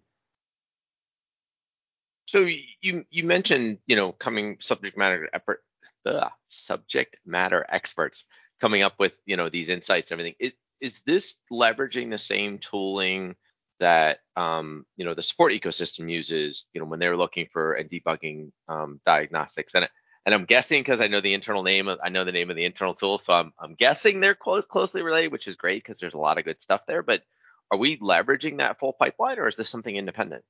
So 2.29 2.45
you 2.81 3.05
you 3.09 3.23
mentioned 3.23 3.79
you 3.87 3.95
know 3.95 4.11
coming 4.11 4.57
subject 4.59 4.95
matter 4.95 5.27
expert, 5.33 5.63
the 6.05 6.29
subject 6.49 7.17
matter 7.25 7.65
experts 7.67 8.25
coming 8.61 8.83
up 8.83 8.99
with 8.99 9.19
you 9.25 9.35
know 9.35 9.49
these 9.49 9.69
insights 9.69 10.11
and 10.11 10.21
everything. 10.21 10.51
is 10.79 11.01
this 11.07 11.37
leveraging 11.51 12.11
the 12.11 12.19
same 12.19 12.59
tooling 12.59 13.35
that 13.79 14.19
um, 14.35 14.85
you 14.95 15.05
know 15.05 15.15
the 15.15 15.23
support 15.23 15.53
ecosystem 15.53 16.11
uses 16.11 16.67
you 16.71 16.79
know 16.79 16.85
when 16.85 16.99
they're 16.99 17.17
looking 17.17 17.47
for 17.51 17.73
and 17.73 17.89
debugging 17.89 18.51
um, 18.67 19.01
diagnostics 19.07 19.73
and 19.73 19.89
and 20.27 20.35
I'm 20.35 20.45
guessing 20.45 20.81
because 20.81 21.01
I 21.01 21.07
know 21.07 21.21
the 21.21 21.33
internal 21.33 21.63
name 21.63 21.89
I 21.89 22.09
know 22.09 22.25
the 22.25 22.31
name 22.31 22.51
of 22.51 22.55
the 22.55 22.65
internal 22.65 22.93
tool 22.93 23.17
so 23.17 23.33
I'm 23.33 23.53
I'm 23.57 23.73
guessing 23.73 24.19
they're 24.19 24.35
close 24.35 24.67
closely 24.67 25.01
related 25.01 25.31
which 25.31 25.47
is 25.47 25.55
great 25.55 25.83
because 25.83 25.99
there's 25.99 26.13
a 26.13 26.19
lot 26.19 26.37
of 26.37 26.45
good 26.45 26.61
stuff 26.61 26.85
there 26.85 27.01
but 27.01 27.23
are 27.71 27.79
we 27.79 27.97
leveraging 27.97 28.59
that 28.59 28.77
full 28.77 28.93
pipeline 28.93 29.39
or 29.39 29.47
is 29.47 29.55
this 29.55 29.69
something 29.69 29.95
independent? 29.95 30.43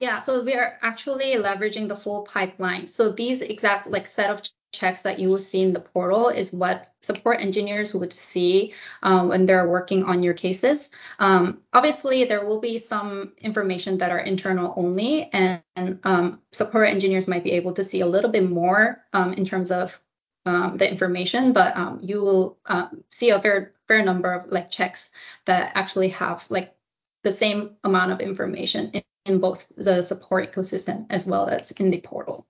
Yeah, 0.00 0.18
so 0.18 0.42
we 0.42 0.54
are 0.54 0.78
actually 0.80 1.34
leveraging 1.34 1.88
the 1.88 1.96
full 1.96 2.22
pipeline. 2.22 2.86
So 2.86 3.10
these 3.12 3.42
exact 3.42 3.86
like 3.86 4.06
set 4.06 4.30
of 4.30 4.40
checks 4.72 5.02
that 5.02 5.18
you 5.18 5.28
will 5.28 5.40
see 5.40 5.60
in 5.60 5.74
the 5.74 5.80
portal 5.80 6.28
is 6.28 6.52
what 6.52 6.90
support 7.02 7.40
engineers 7.40 7.92
would 7.94 8.12
see 8.12 8.72
um, 9.02 9.28
when 9.28 9.44
they're 9.44 9.68
working 9.68 10.04
on 10.04 10.22
your 10.22 10.32
cases. 10.32 10.88
Um, 11.18 11.58
obviously, 11.72 12.24
there 12.24 12.46
will 12.46 12.60
be 12.60 12.78
some 12.78 13.32
information 13.38 13.98
that 13.98 14.10
are 14.10 14.18
internal 14.18 14.72
only, 14.74 15.28
and, 15.32 15.62
and 15.76 16.00
um, 16.04 16.40
support 16.52 16.88
engineers 16.88 17.28
might 17.28 17.44
be 17.44 17.52
able 17.52 17.74
to 17.74 17.84
see 17.84 18.00
a 18.00 18.06
little 18.06 18.30
bit 18.30 18.48
more 18.48 19.04
um, 19.12 19.34
in 19.34 19.44
terms 19.44 19.70
of 19.70 20.00
um, 20.46 20.78
the 20.78 20.88
information, 20.88 21.52
but 21.52 21.76
um, 21.76 21.98
you 22.02 22.22
will 22.22 22.58
uh, 22.64 22.88
see 23.10 23.30
a 23.30 23.42
fair 23.42 23.74
fair 23.86 24.02
number 24.02 24.32
of 24.32 24.50
like 24.50 24.70
checks 24.70 25.10
that 25.44 25.72
actually 25.74 26.08
have 26.08 26.46
like 26.48 26.74
the 27.22 27.32
same 27.32 27.76
amount 27.84 28.12
of 28.12 28.20
information 28.20 29.02
in, 29.30 29.38
both 29.40 29.66
the 29.76 30.02
support 30.02 30.52
ecosystem 30.52 31.06
as 31.10 31.26
well 31.26 31.48
as 31.48 31.70
in 31.72 31.90
the 31.90 32.00
portal. 32.00 32.46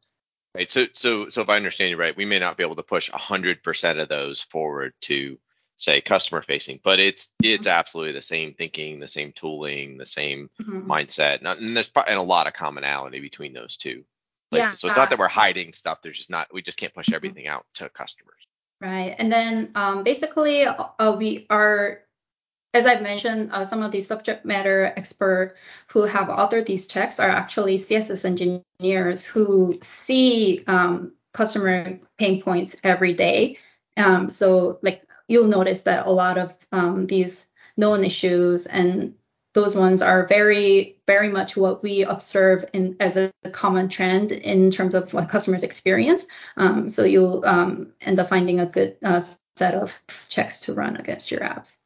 Right. 0.55 0.71
So 0.71 0.87
so 0.95 1.31
so 1.31 1.43
if 1.43 1.49
I 1.49 1.57
understand 1.57 1.91
you 1.91 1.97
right, 1.97 2.17
we 2.17 2.25
may 2.25 2.41
not 2.41 2.57
be 2.57 2.65
able 2.65 2.77
to 2.77 2.83
push 2.83 3.09
100% 3.11 4.01
of 4.01 4.09
those 4.09 4.41
forward 4.41 4.95
to 5.03 5.39
say 5.77 6.01
customer 6.01 6.43
facing, 6.43 6.81
but 6.83 6.99
it's 6.99 7.31
it's 7.43 7.67
mm-hmm. 7.67 7.79
absolutely 7.79 8.13
the 8.13 8.23
same 8.23 8.55
thinking, 8.55 8.99
the 8.99 9.09
same 9.09 9.33
tooling, 9.33 9.97
the 9.97 10.07
same 10.07 10.51
mm-hmm. 10.61 10.91
mindset, 10.91 11.41
and 11.43 11.77
there's 11.77 11.91
and 12.07 12.19
a 12.19 12.23
lot 12.23 12.47
of 12.49 12.53
commonality 12.53 13.21
between 13.21 13.53
those 13.53 13.77
two 13.77 14.05
places. 14.51 14.71
Yeah. 14.71 14.75
So 14.75 14.89
it's 14.89 14.97
not 14.97 15.11
that 15.11 15.19
we're 15.19 15.29
hiding 15.29 15.73
stuff. 15.73 16.03
There's 16.03 16.19
just 16.19 16.31
not 16.31 16.53
we 16.53 16.63
just 16.63 16.79
can't 16.79 16.93
push 16.93 17.07
mm-hmm. 17.07 17.15
everything 17.15 17.47
out 17.47 17.65
to 17.75 17.89
customers. 17.89 18.47
Right. 18.81 19.15
And 19.19 19.31
then 19.33 19.71
um, 19.75 20.05
basically 20.05 20.65
uh, 20.65 21.13
we 21.13 21.47
are 21.51 22.01
as 22.73 22.87
I've 22.87 23.03
mentioned, 23.03 23.51
uh, 23.53 23.65
some 23.65 23.83
of 23.83 23.91
the 23.91 24.01
subject 24.01 24.45
matter 24.45 24.93
experts 24.97 25.55
who 25.89 26.03
have 26.03 26.29
authored 26.29 26.67
these 26.67 26.87
checks 26.87 27.19
are 27.19 27.29
actually 27.29 27.77
CSS 27.77 28.25
engineers 28.25 29.25
who 29.25 29.79
see 29.83 30.63
um, 30.67 31.13
customer 31.33 31.99
pain 32.19 32.43
points 32.43 32.77
every 32.85 33.15
day. 33.15 33.59
Um, 33.97 34.31
so, 34.31 34.79
like 34.83 35.03
you'll 35.27 35.49
notice 35.49 35.83
that 35.83 36.07
a 36.07 36.11
lot 36.11 36.39
of 36.39 36.57
um, 36.71 37.07
these 37.07 37.49
known 37.77 38.05
issues 38.05 38.67
and 38.67 39.15
those 39.53 39.75
ones 39.75 40.01
are 40.01 40.27
very, 40.27 40.97
very 41.09 41.29
much 41.29 41.57
what 41.57 41.83
we 41.83 42.05
observe 42.05 42.65
in 42.73 42.97
as 43.01 43.17
a 43.17 43.33
common 43.51 43.89
trend 43.89 44.31
in 44.31 44.71
terms 44.71 44.95
of 44.95 45.13
like 45.13 45.29
customers' 45.29 45.65
experience. 45.65 46.25
Um, 46.57 46.89
so 46.89 47.03
you'll 47.03 47.45
um, 47.45 47.93
end 48.01 48.21
up 48.21 48.29
finding 48.29 48.61
a 48.61 48.67
good 48.67 48.97
uh, 49.05 49.21
set 49.57 49.75
of 49.75 50.01
checks 50.29 50.61
to 50.61 50.75
run 50.75 50.97
against 50.97 51.33
your 51.33 51.41
apps. 51.41 51.80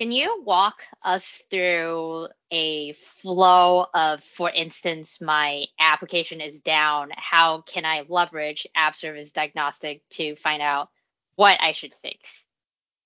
Can 0.00 0.10
you 0.10 0.42
walk 0.44 0.82
us 1.02 1.40
through 1.50 2.26
a 2.50 2.92
flow 3.22 3.86
of, 3.94 4.24
for 4.24 4.50
instance, 4.50 5.20
my 5.20 5.66
application 5.78 6.40
is 6.40 6.60
down. 6.60 7.10
How 7.16 7.60
can 7.60 7.84
I 7.84 8.04
leverage 8.08 8.66
App 8.74 8.96
Service 8.96 9.30
Diagnostic 9.30 10.02
to 10.10 10.34
find 10.36 10.60
out 10.60 10.88
what 11.36 11.60
I 11.60 11.72
should 11.72 11.94
fix? 12.02 12.44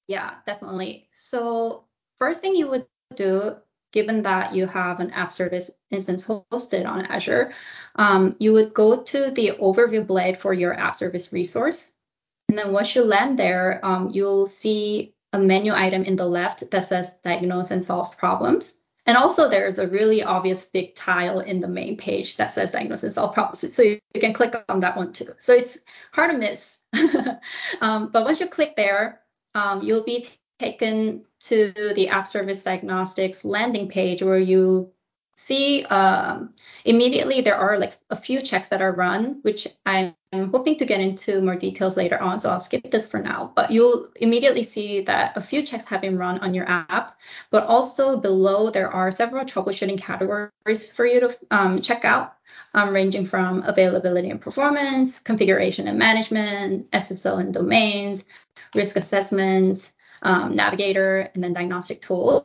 Yeah, 0.07 0.35
definitely. 0.47 1.09
So, 1.13 1.85
first 2.19 2.41
thing 2.41 2.55
you 2.55 2.69
would 2.69 2.87
do, 3.15 3.57
given 3.93 4.23
that 4.23 4.55
you 4.55 4.67
have 4.67 5.01
an 5.01 5.11
app 5.11 5.31
service 5.31 5.71
instance 5.91 6.25
hosted 6.25 6.87
on 6.87 7.05
Azure, 7.07 7.55
um, 7.97 8.35
you 8.39 8.55
would 8.55 8.73
go 8.73 9.03
to 9.03 9.31
the 9.31 9.53
overview 9.61 10.07
blade 10.07 10.39
for 10.39 10.55
your 10.55 10.73
app 10.73 10.97
service 10.97 11.33
resource. 11.33 11.93
And 12.49 12.57
then 12.57 12.73
once 12.73 12.95
you 12.95 13.05
land 13.05 13.39
there, 13.39 13.85
um, 13.85 14.11
you'll 14.11 14.47
see 14.47 15.15
a 15.33 15.39
menu 15.39 15.73
item 15.73 16.03
in 16.05 16.17
the 16.17 16.27
left 16.27 16.71
that 16.71 16.85
says 16.85 17.15
diagnose 17.23 17.71
and 17.71 17.85
solve 17.85 18.17
problems. 18.17 18.75
And 19.07 19.17
also 19.17 19.49
there's 19.49 19.79
a 19.79 19.89
really 19.89 20.23
obvious 20.23 20.67
big 20.67 20.95
tile 20.95 21.41
in 21.41 21.61
the 21.61 21.69
main 21.69 21.97
page 21.97 22.37
that 22.37 22.51
says 22.51 22.73
diagnose 22.73 23.05
and 23.05 23.13
solve 23.13 23.33
problems. 23.33 23.75
So 23.75 23.83
you, 23.83 24.01
can 24.15 24.35
click 24.35 24.55
on 24.69 24.81
that 24.81 24.97
one 24.97 25.13
too. 25.13 25.33
So 25.41 25.55
it's 25.55 25.79
hard 26.13 26.31
to 26.31 26.39
miss. 26.39 26.79
um, 27.81 28.11
but 28.13 28.25
once 28.25 28.41
you 28.41 28.49
click 28.49 28.77
there, 28.77 29.21
um, 29.55 29.83
you'll 29.83 30.05
be 30.05 30.23
t- 30.23 30.37
taken 30.59 31.25
to 31.41 31.73
the 31.95 32.09
App 32.09 32.29
Service 32.29 32.63
Diagnostics 32.63 33.45
landing 33.45 33.89
page 33.89 34.23
where 34.23 34.39
you 34.39 34.93
see 35.39 35.85
um, 35.85 36.53
immediately 36.85 37.41
there 37.41 37.55
are 37.55 37.79
like 37.79 37.97
a 38.11 38.17
few 38.17 38.43
checks 38.43 38.69
that 38.69 38.83
are 38.83 38.93
run, 38.93 39.39
which 39.43 39.69
I'm 39.87 40.15
hoping 40.33 40.77
to 40.79 40.85
get 40.85 41.01
into 41.01 41.41
more 41.41 41.55
details 41.55 41.97
later 41.97 42.21
on. 42.21 42.41
So 42.41 42.51
I'll 42.51 42.59
skip 42.59 42.91
this 42.91 43.07
for 43.07 43.21
now. 43.21 43.53
But 43.55 43.71
you'll 43.71 44.09
immediately 44.17 44.65
see 44.65 45.03
that 45.03 45.37
a 45.37 45.41
few 45.41 45.63
checks 45.63 45.85
have 45.85 46.01
been 46.01 46.19
run 46.19 46.41
on 46.41 46.55
your 46.55 46.69
app, 46.69 47.17
but 47.51 47.65
also 47.67 48.17
below 48.17 48.71
there 48.71 48.91
are 48.91 49.13
several 49.13 49.45
troubleshooting 49.45 49.99
categories 49.99 50.91
for 50.93 51.07
you 51.07 51.21
to 51.21 51.39
um, 51.53 51.81
check 51.81 52.05
out. 52.05 52.35
Um, 52.75 52.91
ranging 52.91 53.25
from 53.25 53.63
availability 53.63 54.29
and 54.31 54.41
performance, 54.41 55.21
configuration 55.21 55.89
and 55.89 55.99
management, 55.99 56.91
SSL 56.91 57.41
and 57.41 57.55
domains, 57.55 58.25
risk 58.75 58.97
assessments, 58.97 59.93
um, 60.23 60.55
navigator, 60.57 61.31
and 61.35 61.43
then 61.43 61.53
diagnostic 61.53 62.03
tools. 62.03 62.45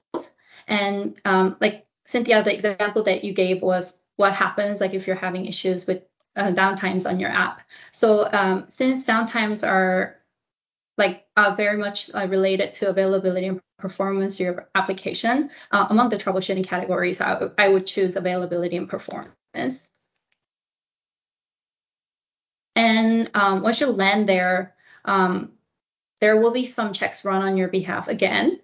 And 0.67 1.19
um, 1.25 1.57
like 1.59 1.87
Cynthia, 2.13 2.43
the 2.43 2.53
example 2.53 3.01
that 3.03 3.23
you 3.23 3.33
gave 3.33 3.63
was 3.63 3.99
what 4.17 4.33
happens 4.33 4.79
like 4.79 4.93
if 4.93 5.07
you're 5.07 5.15
having 5.15 5.47
issues 5.47 5.87
with 5.87 6.03
uh, 6.35 6.51
downtimes 6.51 7.09
on 7.09 7.19
your 7.19 7.31
app. 7.31 7.63
So 7.91 8.29
um, 8.31 8.65
since 8.67 9.03
downtimes 9.03 9.67
are 9.67 10.17
like 10.95 11.25
uh, 11.35 11.55
very 11.57 11.77
much 11.77 12.11
uh, 12.13 12.27
related 12.27 12.75
to 12.75 12.89
availability 12.89 13.47
and 13.47 13.59
performance 13.79 14.35
of 14.35 14.45
your 14.45 14.69
application, 14.75 15.49
uh, 15.71 15.87
among 15.89 16.09
the 16.09 16.17
troubleshooting 16.17 16.67
categories, 16.67 17.19
I, 17.19 17.33
w- 17.33 17.53
I 17.57 17.69
would 17.69 17.87
choose 17.87 18.15
availability 18.15 18.77
and 18.77 18.87
performance. 18.87 19.89
And 22.75 23.31
um, 23.33 23.63
once 23.63 23.81
you 23.81 23.87
land 23.87 24.29
there, 24.29 24.75
um, 25.03 25.53
there 26.21 26.39
will 26.39 26.51
be 26.51 26.67
some 26.67 26.93
checks 26.93 27.25
run 27.25 27.41
on 27.41 27.57
your 27.57 27.69
behalf 27.69 28.07
again 28.07 28.59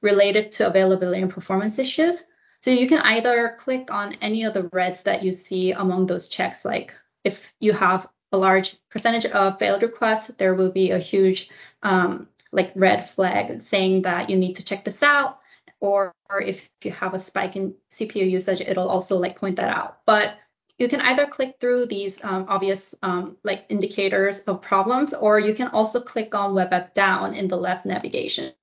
related 0.00 0.52
to 0.52 0.66
availability 0.66 1.20
and 1.20 1.30
performance 1.30 1.78
issues. 1.78 2.24
So 2.64 2.70
you 2.70 2.88
can 2.88 3.00
either 3.00 3.56
click 3.58 3.90
on 3.90 4.14
any 4.22 4.44
of 4.44 4.54
the 4.54 4.70
reds 4.72 5.02
that 5.02 5.22
you 5.22 5.32
see 5.32 5.72
among 5.72 6.06
those 6.06 6.28
checks, 6.28 6.64
like 6.64 6.94
if 7.22 7.52
you 7.60 7.74
have 7.74 8.08
a 8.32 8.38
large 8.38 8.78
percentage 8.88 9.26
of 9.26 9.58
failed 9.58 9.82
requests, 9.82 10.28
there 10.28 10.54
will 10.54 10.70
be 10.70 10.90
a 10.90 10.98
huge 10.98 11.50
um, 11.82 12.26
like 12.52 12.72
red 12.74 13.06
flag 13.10 13.60
saying 13.60 14.00
that 14.08 14.30
you 14.30 14.38
need 14.38 14.54
to 14.54 14.64
check 14.64 14.82
this 14.82 15.02
out. 15.02 15.40
Or, 15.80 16.14
or 16.30 16.40
if 16.40 16.70
you 16.82 16.90
have 16.92 17.12
a 17.12 17.18
spike 17.18 17.54
in 17.54 17.74
CPU 17.92 18.30
usage, 18.30 18.62
it'll 18.62 18.88
also 18.88 19.18
like 19.18 19.38
point 19.38 19.56
that 19.56 19.68
out. 19.68 19.98
But 20.06 20.38
you 20.78 20.88
can 20.88 21.02
either 21.02 21.26
click 21.26 21.56
through 21.60 21.84
these 21.84 22.24
um, 22.24 22.46
obvious 22.48 22.94
um, 23.02 23.36
like 23.44 23.66
indicators 23.68 24.40
of 24.44 24.62
problems, 24.62 25.12
or 25.12 25.38
you 25.38 25.52
can 25.52 25.68
also 25.68 26.00
click 26.00 26.34
on 26.34 26.54
web 26.54 26.72
app 26.72 26.94
down 26.94 27.34
in 27.34 27.46
the 27.46 27.58
left 27.58 27.84
navigation, 27.84 28.54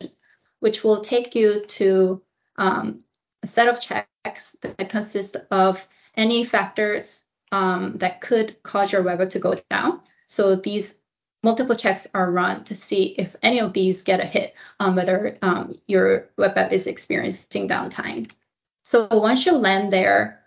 which 0.59 0.83
will 0.83 1.01
take 1.01 1.35
you 1.35 1.63
to 1.67 2.19
um, 2.57 2.97
a 3.43 3.47
set 3.47 3.67
of 3.67 3.79
checks 3.79 4.57
that 4.61 4.89
consist 4.89 5.37
of 5.49 5.85
any 6.15 6.43
factors 6.43 7.23
um, 7.51 7.97
that 7.97 8.21
could 8.21 8.61
cause 8.63 8.91
your 8.91 9.03
web 9.03 9.21
app 9.21 9.29
to 9.29 9.39
go 9.39 9.55
down. 9.69 10.01
So 10.27 10.55
these 10.55 10.97
multiple 11.43 11.75
checks 11.75 12.07
are 12.13 12.31
run 12.31 12.63
to 12.65 12.75
see 12.75 13.15
if 13.17 13.35
any 13.41 13.59
of 13.59 13.73
these 13.73 14.03
get 14.03 14.19
a 14.19 14.25
hit 14.25 14.53
on 14.79 14.95
whether 14.95 15.37
um, 15.41 15.75
your 15.87 16.29
web 16.37 16.57
app 16.57 16.71
is 16.71 16.87
experiencing 16.87 17.67
downtime. 17.67 18.29
So 18.83 19.07
once 19.11 19.45
you 19.45 19.53
land 19.53 19.91
there, 19.91 20.41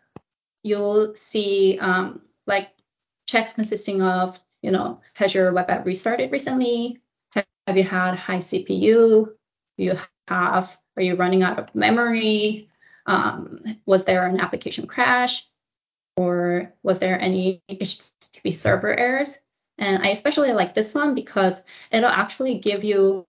you'll 0.63 1.15
see 1.17 1.79
um, 1.81 2.23
like 2.47 2.71
checks 3.27 3.53
consisting 3.53 4.03
of, 4.03 4.39
you 4.63 4.71
know, 4.71 5.01
has 5.15 5.35
your 5.35 5.53
web 5.53 5.71
app 5.71 5.85
restarted 5.85 6.33
recently? 6.33 7.01
Have 7.67 7.77
you 7.77 7.85
had 7.85 8.15
high 8.15 8.39
CPU? 8.39 9.27
Do 9.27 9.35
you 9.77 9.99
have, 10.29 10.77
are 10.97 11.03
you 11.03 11.17
running 11.17 11.43
out 11.43 11.59
of 11.59 11.75
memory? 11.75 12.69
Um, 13.07 13.79
was 13.87 14.05
there 14.05 14.27
an 14.27 14.41
application 14.41 14.87
crash? 14.87 15.47
Or 16.17 16.73
was 16.83 17.01
there 17.01 17.21
any 17.21 17.63
HTTP 17.69 18.55
server 18.55 18.95
errors? 18.95 19.37
And 19.79 20.03
I 20.03 20.11
especially 20.11 20.53
like 20.53 20.75
this 20.75 20.95
one 20.95 21.15
because 21.15 21.63
it'll 21.91 22.09
actually 22.09 22.59
give 22.59 22.85
you 22.85 23.27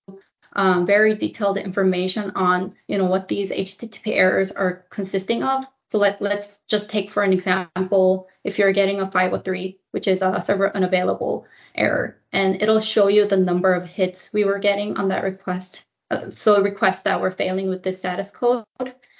um, 0.55 0.86
very 0.86 1.15
detailed 1.15 1.58
information 1.58 2.32
on, 2.36 2.75
you 2.88 2.98
know, 2.98 3.05
what 3.05 3.27
these 3.27 3.51
HTTP 3.51 4.15
errors 4.15 4.51
are 4.51 4.86
consisting 4.89 5.44
of. 5.44 5.65
So 5.89 6.00
let, 6.00 6.22
let's 6.22 6.62
just 6.67 6.89
take 6.89 7.10
for 7.10 7.24
an 7.24 7.34
example, 7.34 8.27
if 8.44 8.58
you're 8.58 8.72
getting 8.72 9.01
a 9.01 9.10
503, 9.10 9.79
which 9.91 10.08
is 10.08 10.22
a 10.22 10.41
server 10.41 10.75
unavailable 10.75 11.46
error, 11.75 12.17
and 12.32 12.62
it'll 12.62 12.79
show 12.79 13.08
you 13.08 13.27
the 13.27 13.38
number 13.38 13.74
of 13.74 13.86
hits 13.86 14.34
we 14.34 14.46
were 14.46 14.60
getting 14.60 14.98
on 14.98 15.10
that 15.10 15.24
request. 15.24 15.86
Uh, 16.10 16.32
so 16.32 16.62
requests 16.62 17.03
that 17.03 17.22
were 17.22 17.32
failing 17.32 17.70
with 17.70 17.84
this 17.84 18.00
status 18.00 18.32
code, 18.32 18.65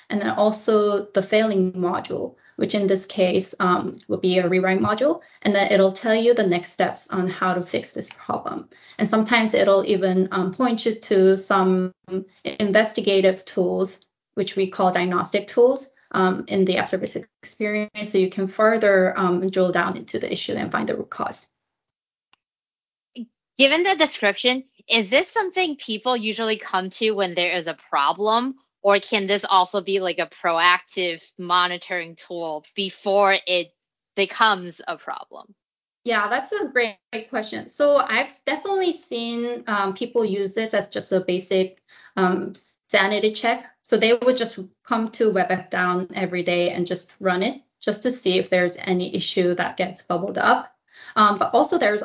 and 0.10 0.22
then 0.22 0.30
also 0.30 1.06
the 1.06 1.22
failing 1.22 1.74
module, 1.74 2.36
which 2.56 2.76
in 2.76 2.88
this 2.88 3.06
case 3.06 3.56
um, 3.60 3.98
will 4.08 4.18
be 4.18 4.40
a 4.40 4.48
rewrite 4.48 4.80
module, 4.80 5.22
and 5.42 5.56
then 5.56 5.72
it'll 5.72 5.92
tell 5.92 6.16
you 6.16 6.34
the 6.34 6.48
next 6.48 6.72
steps 6.72 7.10
on 7.10 7.28
how 7.28 7.54
to 7.54 7.62
fix 7.62 7.92
this 7.92 8.10
problem. 8.10 8.70
And 8.98 9.08
sometimes 9.08 9.54
it'll 9.54 9.86
even 9.86 10.30
um, 10.32 10.54
point 10.54 10.86
you 10.86 10.96
to 10.96 11.38
some 11.38 11.94
investigative 12.44 13.44
tools, 13.46 14.00
which 14.36 14.56
we 14.56 14.68
call 14.68 14.92
diagnostic 14.92 15.48
tools, 15.48 15.90
um, 16.12 16.46
in 16.48 16.66
the 16.66 16.78
app 16.78 16.88
service 16.88 17.18
experience 17.44 18.10
so 18.10 18.18
you 18.18 18.30
can 18.30 18.48
further 18.48 19.18
um, 19.20 19.48
drill 19.50 19.72
down 19.72 19.98
into 19.98 20.18
the 20.18 20.32
issue 20.32 20.54
and 20.54 20.72
find 20.72 20.88
the 20.88 20.96
root 20.96 21.10
cause. 21.10 21.48
Given 23.58 23.84
the 23.84 23.96
description, 23.96 24.66
is 24.88 25.10
this 25.10 25.30
something 25.30 25.78
people 25.78 26.16
usually 26.16 26.58
come 26.58 26.90
to 26.92 27.12
when 27.12 27.36
there 27.36 27.54
is 27.54 27.68
a 27.68 27.74
problem? 27.74 28.56
Or 28.86 29.00
can 29.00 29.25
this 29.25 29.46
also 29.50 29.82
be 29.82 30.00
like 30.00 30.20
a 30.20 30.27
proactive 30.27 31.24
monitoring 31.39 32.15
tool 32.15 32.63
before 32.75 33.36
it 33.48 33.74
becomes 34.15 34.80
a 34.88 34.96
problem? 34.96 35.55
Yeah, 36.03 36.29
that's 36.29 36.51
a 36.51 36.68
great, 36.68 36.98
great 37.12 37.31
question. 37.31 37.68
So 37.68 37.98
I've 37.98 38.31
definitely 38.46 38.94
seen 38.94 39.64
um, 39.66 39.96
people 39.96 40.24
use 40.24 40.53
this 40.53 40.75
as 40.75 40.90
just 40.90 41.12
a 41.12 41.20
basic 41.20 41.81
um, 42.16 42.53
sanity 42.92 43.31
check. 43.31 43.66
So 43.81 43.98
they 43.98 44.14
would 44.14 44.38
just 44.38 44.60
come 44.88 45.10
to 45.14 45.31
web 45.31 45.50
app 45.50 45.72
down 45.72 46.10
every 46.14 46.44
day 46.44 46.70
and 46.70 46.86
just 46.86 47.12
run 47.20 47.42
it 47.42 47.64
just 47.81 48.03
to 48.03 48.12
see 48.12 48.38
if 48.38 48.51
there's 48.51 48.77
any 48.77 49.16
issue 49.16 49.55
that 49.55 49.77
gets 49.77 50.03
bubbled 50.03 50.38
up. 50.38 50.72
Um, 51.16 51.40
but 51.40 51.55
also 51.55 51.79
there's 51.79 52.03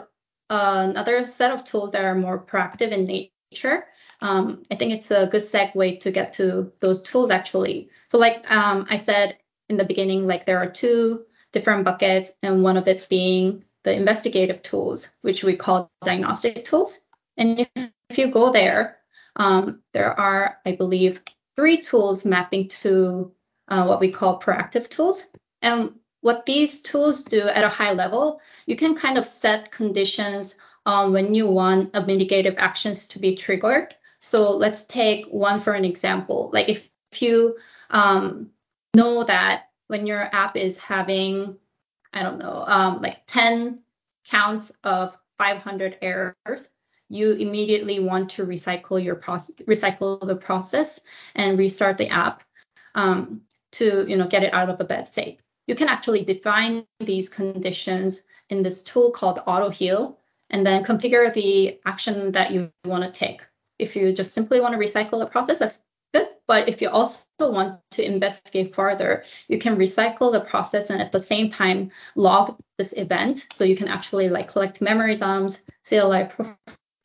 another 0.49 1.27
set 1.27 1.51
of 1.51 1.63
tools 1.63 1.93
that 1.93 2.07
are 2.07 2.15
more 2.15 2.43
proactive 2.43 2.91
in 2.91 3.05
nature. 3.05 3.85
Um, 4.23 4.63
I 4.71 4.77
think 4.77 4.93
it's 4.93 5.11
a 5.11 5.27
good 5.27 5.43
segue 5.43 6.01
to 6.01 6.11
get 6.11 6.35
to 6.35 6.73
those 6.81 7.03
tools 7.03 7.31
actually. 7.31 7.91
So 8.09 8.19
like 8.19 8.51
um, 8.51 8.87
I 8.91 8.97
said 8.97 9.39
in 9.69 9.77
the 9.77 9.85
beginning, 9.85 10.27
like 10.27 10.47
there 10.47 10.59
are 10.59 10.71
two 10.71 11.25
different 11.53 11.85
buckets 11.85 12.31
and 12.43 12.63
one 12.63 12.77
of 12.77 12.87
it 12.89 13.07
being 13.09 13.65
the 13.83 13.93
investigative 13.93 14.63
tools, 14.63 15.09
which 15.23 15.43
we 15.43 15.57
call 15.57 15.91
diagnostic 16.03 16.65
tools. 16.65 17.01
And 17.37 17.61
if, 17.61 17.69
if 18.11 18.19
you 18.19 18.31
go 18.31 18.53
there, 18.53 18.99
um, 19.37 19.83
there 19.95 20.19
are, 20.19 20.59
I 20.67 20.73
believe, 20.73 21.23
three 21.57 21.81
tools 21.81 22.25
mapping 22.25 22.69
to 22.69 23.33
uh, 23.69 23.85
what 23.85 24.01
we 24.01 24.11
call 24.11 24.41
proactive 24.41 24.89
tools. 24.89 25.25
And 25.63 25.95
what 26.21 26.45
these 26.45 26.81
tools 26.81 27.23
do 27.23 27.43
at 27.43 27.65
a 27.65 27.69
high 27.69 27.93
level, 27.93 28.41
you 28.67 28.77
can 28.77 28.95
kind 28.95 29.17
of 29.17 29.27
set 29.27 29.71
conditions 29.71 30.57
um, 30.85 31.13
when 31.13 31.35
you 31.35 31.47
want 31.47 31.91
a 31.95 32.03
mitigative 32.03 32.57
actions 32.59 33.07
to 33.09 33.19
be 33.19 33.35
triggered. 33.35 33.95
So 34.21 34.57
let's 34.57 34.85
take 34.85 35.27
one 35.27 35.59
for 35.59 35.73
an 35.73 35.85
example. 35.85 36.51
Like 36.53 36.69
if, 36.69 36.89
if 37.11 37.23
you 37.23 37.57
um, 37.91 38.51
know 38.95 39.25
that 39.25 39.71
when 39.89 40.07
your 40.07 40.21
app 40.21 40.57
is 40.57 40.79
having, 40.79 41.57
I 42.13 42.23
don't 42.23 42.39
know, 42.39 42.65
um, 42.67 43.01
like 43.01 43.27
10 43.27 43.83
counts 44.27 44.71
of 44.85 45.17
500 45.39 45.97
errors, 46.03 46.71
you 47.09 47.33
immediately 47.33 47.99
want 47.99 48.31
to 48.31 48.47
recycle 48.47 49.03
your 49.03 49.17
process, 49.17 49.57
recycle 49.67 50.25
the 50.25 50.37
process 50.37 51.01
and 51.35 51.59
restart 51.59 51.99
the 51.99 52.09
app 52.11 52.45
um, 52.95 53.43
to 53.73 54.07
you 54.09 54.17
know 54.17 54.29
get 54.29 54.45
it 54.45 54.55
out 54.55 54.71
of 54.71 54.81
a 54.81 54.85
bad 54.85 55.09
state. 55.09 55.41
You 55.67 55.75
can 55.75 55.89
actually 55.89 56.25
define 56.25 56.85
these 57.01 57.29
conditions 57.29 58.23
in 58.49 58.63
this 58.63 58.83
tool 58.83 59.11
called 59.11 59.41
Auto 59.47 59.71
Heal, 59.71 60.19
and 60.51 60.65
then 60.65 60.85
configure 60.85 61.33
the 61.33 61.81
action 61.85 62.33
that 62.33 62.53
you 62.53 62.71
want 62.85 63.03
to 63.03 63.11
take. 63.11 63.43
If 63.81 63.97
you 63.97 64.13
just 64.13 64.35
simply 64.35 64.61
want 64.61 64.75
to 64.75 64.79
recycle 64.79 65.19
the 65.19 65.27
process, 65.27 65.59
that's 65.59 65.81
good. 66.13 66.29
But 66.47 66.69
if 66.69 66.83
you 66.83 66.91
also 66.91 67.25
want 67.41 67.81
to 67.93 68.05
investigate 68.05 68.75
further, 68.75 69.25
you 69.49 69.59
can 69.59 69.77
recycle 69.77 70.33
the 70.33 70.41
process 70.41 70.91
and 70.91 71.01
at 71.01 71.13
the 71.13 71.19
same 71.19 71.49
time 71.49 71.91
log 72.17 72.57
this 72.79 72.93
event. 72.93 73.47
So 73.53 73.65
you 73.65 73.77
can 73.77 73.89
actually 73.89 74.29
like 74.29 74.53
collect 74.53 74.81
memory 74.81 75.17
dumps, 75.17 75.61
CLI 75.89 76.29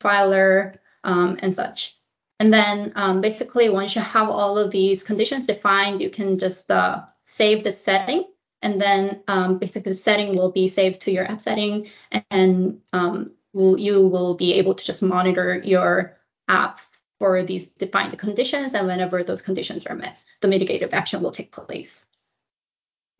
profiler, 0.02 0.76
um, 1.04 1.38
and 1.40 1.54
such. 1.54 1.96
And 2.38 2.52
then 2.52 2.92
um, 2.96 3.20
basically, 3.20 3.70
once 3.70 3.94
you 3.94 4.02
have 4.02 4.28
all 4.28 4.58
of 4.58 4.70
these 4.70 5.02
conditions 5.02 5.46
defined, 5.46 6.02
you 6.02 6.10
can 6.10 6.38
just 6.38 6.70
uh, 6.70 7.04
save 7.24 7.64
the 7.64 7.72
setting. 7.72 8.24
And 8.62 8.80
then 8.80 9.22
um, 9.28 9.58
basically, 9.58 9.92
the 9.92 9.96
setting 9.96 10.36
will 10.36 10.50
be 10.50 10.68
saved 10.68 11.02
to 11.02 11.10
your 11.10 11.30
app 11.30 11.40
setting, 11.40 11.88
and 12.30 12.80
um, 12.92 13.32
will, 13.52 13.78
you 13.78 14.06
will 14.06 14.34
be 14.34 14.54
able 14.54 14.74
to 14.74 14.84
just 14.84 15.02
monitor 15.02 15.60
your 15.64 16.15
app 16.48 16.80
for 17.18 17.42
these 17.42 17.68
defined 17.68 18.16
conditions. 18.18 18.74
And 18.74 18.86
whenever 18.86 19.22
those 19.24 19.42
conditions 19.42 19.86
are 19.86 19.94
met, 19.94 20.18
the 20.40 20.48
mitigative 20.48 20.92
action 20.92 21.22
will 21.22 21.32
take 21.32 21.52
place. 21.52 22.06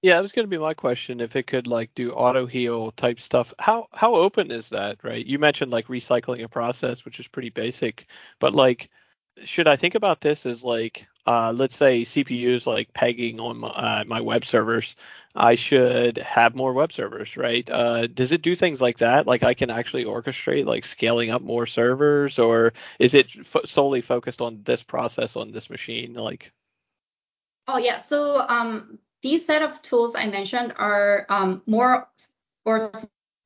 Yeah, 0.02 0.16
that 0.16 0.22
was 0.22 0.32
going 0.32 0.44
to 0.44 0.50
be 0.50 0.58
my 0.58 0.74
question. 0.74 1.20
If 1.20 1.36
it 1.36 1.46
could 1.46 1.66
like 1.66 1.90
do 1.94 2.12
auto 2.12 2.46
heal 2.46 2.92
type 2.92 3.18
stuff, 3.18 3.52
how 3.58 3.88
how 3.92 4.14
open 4.14 4.50
is 4.50 4.68
that? 4.68 5.02
Right? 5.02 5.24
You 5.24 5.38
mentioned 5.38 5.72
like 5.72 5.88
recycling 5.88 6.44
a 6.44 6.48
process, 6.48 7.04
which 7.04 7.18
is 7.18 7.26
pretty 7.28 7.50
basic, 7.50 8.06
but 8.38 8.54
like, 8.54 8.90
should 9.44 9.66
I 9.66 9.76
think 9.76 9.94
about 9.94 10.20
this 10.20 10.46
as 10.46 10.62
like, 10.62 11.06
uh, 11.26 11.52
let's 11.56 11.76
say 11.76 12.02
CPUs 12.02 12.66
like 12.66 12.92
pegging 12.92 13.40
on 13.40 13.58
my, 13.58 13.68
uh, 13.68 14.04
my 14.06 14.20
web 14.20 14.44
servers? 14.44 14.96
I 15.36 15.54
should 15.54 16.18
have 16.18 16.54
more 16.54 16.72
web 16.72 16.92
servers, 16.92 17.36
right? 17.36 17.68
Uh, 17.70 18.06
does 18.06 18.32
it 18.32 18.42
do 18.42 18.56
things 18.56 18.80
like 18.80 18.98
that? 18.98 19.26
Like 19.26 19.42
I 19.42 19.54
can 19.54 19.70
actually 19.70 20.04
orchestrate 20.04 20.66
like 20.66 20.84
scaling 20.84 21.30
up 21.30 21.42
more 21.42 21.66
servers, 21.66 22.38
or 22.38 22.72
is 22.98 23.14
it 23.14 23.28
f- 23.38 23.66
solely 23.66 24.00
focused 24.00 24.40
on 24.40 24.62
this 24.64 24.82
process 24.82 25.36
on 25.36 25.52
this 25.52 25.68
machine? 25.68 26.14
Like, 26.14 26.52
oh 27.68 27.78
yeah, 27.78 27.98
so 27.98 28.40
um, 28.40 28.98
these 29.22 29.44
set 29.44 29.62
of 29.62 29.80
tools 29.82 30.14
I 30.14 30.26
mentioned 30.26 30.72
are 30.76 31.26
um, 31.28 31.62
more 31.66 32.08
or 32.64 32.90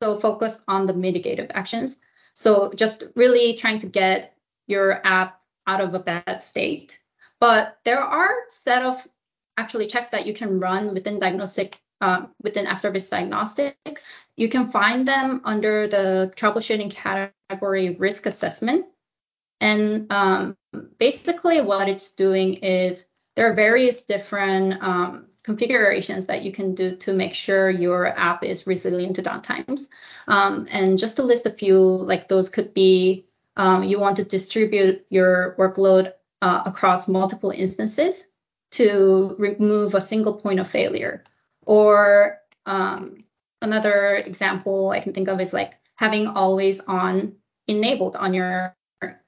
so 0.02 0.18
focused 0.18 0.62
on 0.68 0.86
the 0.86 0.94
mitigative 0.94 1.50
actions. 1.52 1.98
So 2.32 2.72
just 2.74 3.04
really 3.16 3.54
trying 3.54 3.80
to 3.80 3.86
get 3.86 4.36
your 4.66 5.04
app 5.06 5.40
out 5.66 5.80
of 5.80 5.94
a 5.94 5.98
bad 5.98 6.42
state. 6.42 7.00
But 7.40 7.78
there 7.84 8.00
are 8.00 8.30
set 8.48 8.82
of 8.82 9.06
actually 9.60 9.86
checks 9.86 10.08
that 10.08 10.26
you 10.26 10.34
can 10.34 10.58
run 10.58 10.94
within 10.94 11.20
diagnostic 11.20 11.78
uh, 12.00 12.26
within 12.42 12.66
app 12.66 12.80
service 12.80 13.08
diagnostics. 13.10 14.06
You 14.36 14.48
can 14.48 14.70
find 14.70 15.06
them 15.06 15.42
under 15.44 15.86
the 15.86 16.32
troubleshooting 16.34 16.90
category 16.90 17.90
risk 17.90 18.26
assessment. 18.26 18.86
And 19.60 20.10
um, 20.10 20.56
basically, 20.98 21.60
what 21.60 21.88
it's 21.88 22.14
doing 22.14 22.54
is 22.54 23.06
there 23.36 23.50
are 23.50 23.54
various 23.54 24.02
different 24.02 24.82
um, 24.82 25.26
configurations 25.42 26.26
that 26.26 26.42
you 26.42 26.52
can 26.52 26.74
do 26.74 26.96
to 26.96 27.12
make 27.12 27.34
sure 27.34 27.68
your 27.68 28.06
app 28.06 28.42
is 28.44 28.66
resilient 28.66 29.16
to 29.16 29.22
downtimes. 29.22 29.88
Um, 30.26 30.66
and 30.70 30.98
just 30.98 31.16
to 31.16 31.22
list 31.22 31.44
a 31.44 31.50
few, 31.50 31.78
like 31.78 32.28
those 32.28 32.48
could 32.48 32.72
be 32.72 33.26
um, 33.56 33.82
you 33.82 33.98
want 34.00 34.16
to 34.16 34.24
distribute 34.24 35.04
your 35.10 35.54
workload 35.58 36.14
uh, 36.40 36.62
across 36.64 37.08
multiple 37.08 37.50
instances 37.50 38.26
to 38.72 39.34
remove 39.38 39.94
a 39.94 40.00
single 40.00 40.34
point 40.34 40.60
of 40.60 40.68
failure. 40.68 41.24
Or 41.66 42.38
um, 42.66 43.24
another 43.62 44.14
example 44.14 44.90
I 44.90 45.00
can 45.00 45.12
think 45.12 45.28
of 45.28 45.40
is 45.40 45.52
like 45.52 45.72
having 45.96 46.26
always 46.26 46.80
on 46.80 47.34
enabled 47.66 48.16
on 48.16 48.34
your 48.34 48.76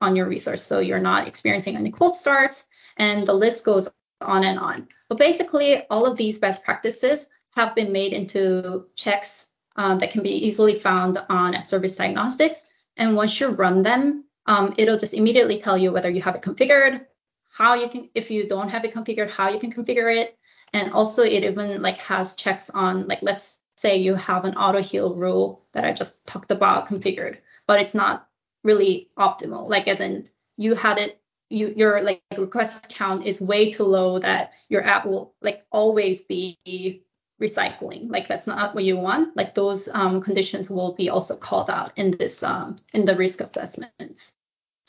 on 0.00 0.16
your 0.16 0.26
resource, 0.26 0.62
so 0.62 0.81
you're 0.81 0.98
not 0.98 1.26
experiencing 1.26 1.76
any 1.76 1.90
cold 1.90 2.14
starts, 2.14 2.64
and 2.98 3.26
the 3.26 3.33
list 3.33 3.64
goes 3.64 3.88
on 4.20 4.44
and 4.44 4.59
on. 4.59 4.88
But 5.09 5.18
basically, 5.18 5.87
all 5.88 6.07
of 6.07 6.16
these 6.16 6.38
best 6.38 6.62
practices 6.62 7.26
have 7.57 7.74
been 7.74 7.92
made 7.92 8.12
into 8.12 8.87
checks 8.96 9.48
um, 9.76 9.98
that 9.98 10.11
can 10.11 10.22
be 10.22 10.46
easily 10.46 10.78
found 10.78 11.18
on 11.28 11.55
App 11.55 11.66
Service 11.66 11.96
Diagnostics. 11.96 12.64
And 12.96 13.16
once 13.16 13.38
you 13.40 13.48
run 13.48 13.83
them, 13.83 14.24
um, 14.46 14.74
it'll 14.76 14.98
just 14.98 15.14
immediately 15.14 15.59
tell 15.59 15.78
you 15.78 15.92
whether 15.92 16.11
you 16.11 16.22
have 16.22 16.35
it 16.35 16.42
configured, 16.42 17.07
how 17.52 17.74
you 17.74 17.88
can, 17.88 18.08
if 18.14 18.30
you 18.30 18.48
don't 18.48 18.70
have 18.70 18.84
it 18.84 18.94
configured, 18.94 19.30
how 19.30 19.50
you 19.50 19.60
can 19.60 19.72
configure 19.72 20.14
it. 20.14 20.36
And 20.72 20.92
also 20.92 21.22
it 21.22 21.44
even 21.44 21.82
like 21.82 21.98
has 21.98 22.34
checks 22.34 22.70
on, 22.70 23.06
like 23.06 23.22
let's 23.22 23.60
say 23.76 23.98
you 23.98 24.14
have 24.14 24.44
an 24.44 24.56
auto 24.56 24.80
heal 24.80 25.14
rule 25.14 25.64
that 25.72 25.84
I 25.84 25.92
just 25.92 26.24
talked 26.26 26.50
about 26.50 26.88
configured, 26.88 27.38
but 27.66 27.80
it's 27.80 27.94
not 27.94 28.26
really 28.64 29.10
optimal. 29.18 29.68
Like 29.68 29.86
as 29.86 30.00
in 30.00 30.28
you 30.56 30.74
had 30.74 30.98
it, 30.98 31.20
you, 31.50 31.74
your 31.76 32.00
like 32.00 32.22
request 32.38 32.88
count 32.88 33.26
is 33.26 33.40
way 33.40 33.70
too 33.70 33.84
low 33.84 34.18
that 34.18 34.52
your 34.70 34.82
app 34.82 35.04
will 35.04 35.34
like 35.42 35.62
always 35.70 36.22
be 36.22 37.04
recycling. 37.40 38.10
Like 38.10 38.28
that's 38.28 38.46
not 38.46 38.74
what 38.74 38.84
you 38.84 38.96
want. 38.96 39.36
Like 39.36 39.54
those 39.54 39.88
um, 39.92 40.22
conditions 40.22 40.70
will 40.70 40.94
be 40.94 41.10
also 41.10 41.36
called 41.36 41.68
out 41.68 41.92
in 41.96 42.12
this 42.12 42.42
um, 42.42 42.76
in 42.94 43.04
the 43.04 43.16
risk 43.16 43.42
assessments. 43.42 44.32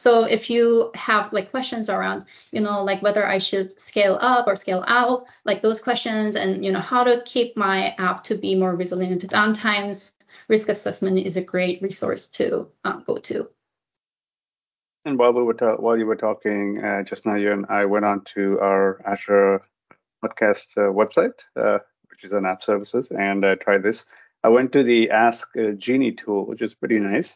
So 0.03 0.25
if 0.25 0.49
you 0.49 0.91
have 0.95 1.31
like 1.31 1.49
questions 1.49 1.89
around, 1.89 2.25
you 2.51 2.59
know, 2.59 2.83
like 2.83 3.01
whether 3.01 3.25
I 3.25 3.37
should 3.37 3.79
scale 3.79 4.17
up 4.19 4.47
or 4.47 4.57
scale 4.57 4.83
out, 4.85 5.27
like 5.45 5.61
those 5.61 5.79
questions 5.79 6.35
and, 6.35 6.65
you 6.65 6.73
know, 6.73 6.81
how 6.81 7.05
to 7.05 7.21
keep 7.23 7.55
my 7.55 7.95
app 7.97 8.21
to 8.25 8.35
be 8.35 8.53
more 8.53 8.75
resilient 8.75 9.21
to 9.21 9.29
downtimes, 9.29 10.11
risk 10.49 10.67
assessment 10.67 11.19
is 11.19 11.37
a 11.37 11.41
great 11.41 11.81
resource 11.81 12.27
to 12.39 12.67
um, 12.83 13.05
go 13.07 13.15
to. 13.15 13.47
And 15.05 15.17
while 15.17 15.31
we 15.31 15.41
were 15.41 15.53
ta- 15.53 15.77
while 15.77 15.97
you 15.97 16.05
were 16.05 16.17
talking 16.17 16.83
uh, 16.83 17.03
just 17.03 17.25
now, 17.25 17.35
you 17.35 17.53
and 17.53 17.65
I 17.69 17.85
went 17.85 18.03
on 18.03 18.25
to 18.35 18.59
our 18.59 19.01
Azure 19.05 19.61
podcast 20.21 20.65
uh, 20.75 20.91
website, 20.91 21.39
uh, 21.55 21.79
which 22.09 22.25
is 22.25 22.33
on 22.33 22.45
app 22.45 22.61
services, 22.61 23.09
and 23.11 23.45
I 23.45 23.55
tried 23.55 23.83
this. 23.83 24.03
I 24.43 24.49
went 24.49 24.73
to 24.73 24.83
the 24.83 25.11
Ask 25.11 25.47
uh, 25.57 25.71
Genie 25.77 26.11
tool, 26.11 26.45
which 26.45 26.61
is 26.61 26.73
pretty 26.73 26.99
nice 26.99 27.33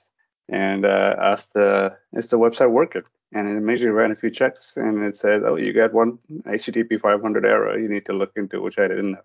and 0.49 0.85
uh, 0.85 1.15
asked, 1.19 1.55
uh, 1.55 1.89
is 2.13 2.27
the 2.27 2.37
website 2.37 2.71
working? 2.71 3.03
And 3.33 3.47
it 3.47 3.57
immediately 3.57 3.89
ran 3.89 4.11
a 4.11 4.15
few 4.15 4.29
checks 4.29 4.77
and 4.77 5.03
it 5.03 5.17
said, 5.17 5.43
oh, 5.43 5.57
you 5.57 5.73
got 5.73 5.93
one 5.93 6.17
HTTP 6.45 6.99
500 6.99 7.45
error 7.45 7.77
you 7.77 7.89
need 7.89 8.05
to 8.05 8.13
look 8.13 8.31
into, 8.35 8.61
which 8.61 8.79
I 8.79 8.87
didn't 8.87 9.11
know. 9.11 9.23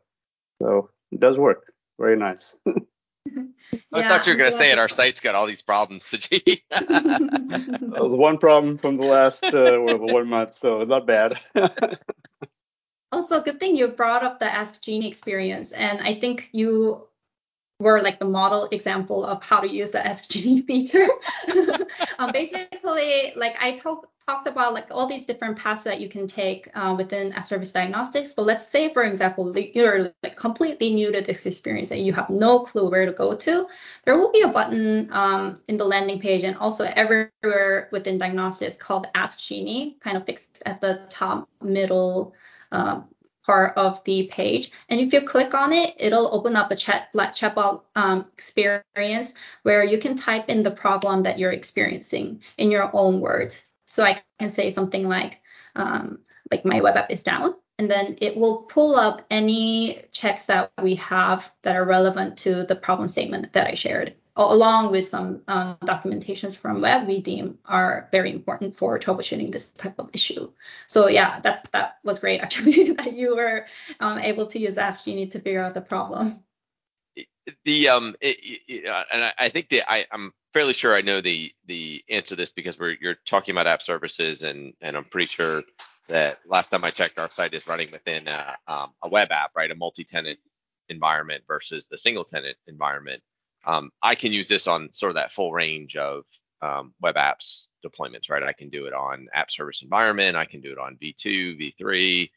So 0.60 0.90
it 1.12 1.20
does 1.20 1.38
work. 1.38 1.72
Very 2.00 2.16
nice. 2.16 2.56
yeah, 2.66 2.72
I 3.92 4.08
thought 4.08 4.26
you 4.26 4.32
were 4.32 4.38
going 4.38 4.50
to 4.50 4.58
say 4.58 4.72
it. 4.72 4.78
Our 4.78 4.88
site's 4.88 5.20
got 5.20 5.36
all 5.36 5.46
these 5.46 5.62
problems, 5.62 6.02
Suji. 6.10 6.62
well, 6.70 8.08
one 8.08 8.38
problem 8.38 8.78
from 8.78 8.96
the 8.96 9.04
last 9.04 9.44
uh, 9.44 9.78
one 9.78 10.28
month, 10.28 10.56
so 10.60 10.80
it's 10.80 10.88
not 10.88 11.06
bad. 11.06 11.38
also, 13.12 13.40
good 13.40 13.60
thing 13.60 13.76
you 13.76 13.86
brought 13.88 14.24
up 14.24 14.40
the 14.40 14.52
Ask 14.52 14.82
Genie 14.82 15.06
experience, 15.06 15.70
and 15.70 16.00
I 16.00 16.18
think 16.18 16.48
you 16.52 17.06
were 17.82 18.00
like 18.00 18.18
the 18.18 18.24
model 18.24 18.68
example 18.70 19.24
of 19.24 19.42
how 19.42 19.60
to 19.60 19.68
use 19.68 19.90
the 19.90 20.06
Ask 20.06 20.28
Genie 20.28 20.62
feature. 20.70 21.08
um, 22.18 22.32
basically, 22.32 23.32
like 23.36 23.56
I 23.60 23.72
talk, 23.72 24.08
talked 24.26 24.46
about 24.46 24.72
like 24.72 24.88
all 24.90 25.06
these 25.06 25.26
different 25.26 25.58
paths 25.58 25.82
that 25.82 26.00
you 26.00 26.08
can 26.08 26.26
take 26.26 26.68
uh, 26.74 26.94
within 26.96 27.32
App 27.32 27.46
Service 27.46 27.72
Diagnostics. 27.72 28.32
But 28.32 28.46
let's 28.46 28.66
say, 28.66 28.92
for 28.92 29.02
example, 29.02 29.56
you're 29.58 30.12
like 30.22 30.36
completely 30.36 30.94
new 30.94 31.12
to 31.12 31.20
this 31.20 31.44
experience 31.46 31.90
and 31.90 32.06
you 32.06 32.12
have 32.12 32.30
no 32.30 32.60
clue 32.60 32.88
where 32.88 33.06
to 33.06 33.12
go 33.12 33.34
to. 33.34 33.66
There 34.04 34.16
will 34.16 34.30
be 34.30 34.42
a 34.42 34.48
button 34.48 35.08
um, 35.12 35.56
in 35.68 35.76
the 35.76 35.84
landing 35.84 36.20
page 36.20 36.44
and 36.44 36.56
also 36.56 36.84
everywhere 36.84 37.88
within 37.90 38.18
Diagnostics 38.18 38.76
called 38.76 39.08
Ask 39.14 39.40
Genie, 39.40 39.96
kind 40.00 40.16
of 40.16 40.24
fixed 40.24 40.62
at 40.64 40.80
the 40.80 41.02
top 41.10 41.48
middle 41.60 42.34
um, 42.70 43.08
part 43.44 43.76
of 43.76 44.02
the 44.04 44.28
page. 44.28 44.70
And 44.88 45.00
if 45.00 45.12
you 45.12 45.22
click 45.22 45.54
on 45.54 45.72
it, 45.72 45.94
it'll 45.98 46.32
open 46.34 46.56
up 46.56 46.70
a 46.70 46.76
chat 46.76 47.08
chatbot 47.14 47.82
um, 47.96 48.26
experience 48.32 49.34
where 49.62 49.84
you 49.84 49.98
can 49.98 50.16
type 50.16 50.48
in 50.48 50.62
the 50.62 50.70
problem 50.70 51.24
that 51.24 51.38
you're 51.38 51.52
experiencing 51.52 52.42
in 52.58 52.70
your 52.70 52.90
own 52.94 53.20
words. 53.20 53.74
So 53.86 54.04
I 54.04 54.22
can 54.38 54.48
say 54.48 54.70
something 54.70 55.08
like, 55.08 55.40
um, 55.76 56.20
like 56.50 56.64
my 56.64 56.80
web 56.80 56.96
app 56.96 57.10
is 57.10 57.22
down, 57.22 57.54
and 57.78 57.90
then 57.90 58.16
it 58.20 58.36
will 58.36 58.62
pull 58.62 58.94
up 58.94 59.22
any 59.30 60.02
checks 60.12 60.46
that 60.46 60.70
we 60.80 60.96
have 60.96 61.50
that 61.62 61.76
are 61.76 61.84
relevant 61.84 62.38
to 62.38 62.64
the 62.64 62.76
problem 62.76 63.08
statement 63.08 63.52
that 63.54 63.66
I 63.66 63.74
shared 63.74 64.14
along 64.36 64.90
with 64.90 65.06
some 65.06 65.42
um, 65.48 65.76
documentations 65.82 66.56
from 66.56 66.80
web 66.80 67.06
we 67.06 67.20
deem 67.20 67.58
are 67.64 68.08
very 68.10 68.30
important 68.30 68.76
for 68.76 68.98
troubleshooting 68.98 69.52
this 69.52 69.72
type 69.72 69.98
of 69.98 70.10
issue. 70.12 70.50
So 70.86 71.08
yeah, 71.08 71.40
that's 71.40 71.62
that 71.72 71.98
was 72.02 72.20
great 72.20 72.40
actually 72.40 72.92
that 72.98 73.12
you 73.12 73.36
were 73.36 73.66
um, 74.00 74.18
able 74.18 74.46
to 74.48 74.58
use 74.58 74.78
Ask 74.78 75.04
Genie 75.04 75.28
to 75.28 75.40
figure 75.40 75.62
out 75.62 75.74
the 75.74 75.80
problem. 75.80 76.42
The 77.64 77.88
um, 77.88 78.14
it, 78.20 78.36
it, 78.68 78.86
uh, 78.86 79.04
and 79.12 79.24
I, 79.24 79.32
I 79.36 79.48
think 79.48 79.66
I, 79.86 80.06
I'm 80.10 80.32
fairly 80.52 80.72
sure 80.72 80.94
I 80.94 81.02
know 81.02 81.20
the 81.20 81.52
the 81.66 82.02
answer 82.08 82.28
to 82.28 82.36
this 82.36 82.52
because 82.52 82.78
we're 82.78 82.96
you're 83.00 83.16
talking 83.26 83.52
about 83.52 83.66
app 83.66 83.82
services 83.82 84.44
and 84.44 84.72
and 84.80 84.96
I'm 84.96 85.04
pretty 85.04 85.26
sure 85.26 85.64
that 86.08 86.38
last 86.46 86.70
time 86.70 86.84
I 86.84 86.90
checked, 86.90 87.18
our 87.18 87.30
site 87.30 87.54
is 87.54 87.66
running 87.66 87.90
within 87.90 88.28
a, 88.28 88.56
um, 88.66 88.90
a 89.02 89.08
web 89.08 89.30
app, 89.30 89.52
right? 89.56 89.70
A 89.70 89.74
multi-tenant 89.74 90.38
environment 90.88 91.44
versus 91.46 91.86
the 91.86 91.96
single 91.96 92.24
tenant 92.24 92.56
environment 92.66 93.22
um, 93.64 93.90
I 94.02 94.14
can 94.14 94.32
use 94.32 94.48
this 94.48 94.66
on 94.66 94.92
sort 94.92 95.10
of 95.10 95.16
that 95.16 95.32
full 95.32 95.52
range 95.52 95.96
of 95.96 96.24
um, 96.60 96.94
web 97.00 97.16
apps 97.16 97.68
deployments, 97.84 98.30
right? 98.30 98.42
I 98.42 98.52
can 98.52 98.68
do 98.68 98.86
it 98.86 98.92
on 98.92 99.28
app 99.34 99.50
service 99.50 99.82
environment. 99.82 100.36
I 100.36 100.44
can 100.44 100.60
do 100.60 100.72
it 100.72 100.78
on 100.78 100.96
V2, 100.96 101.74
V3. 101.80 102.30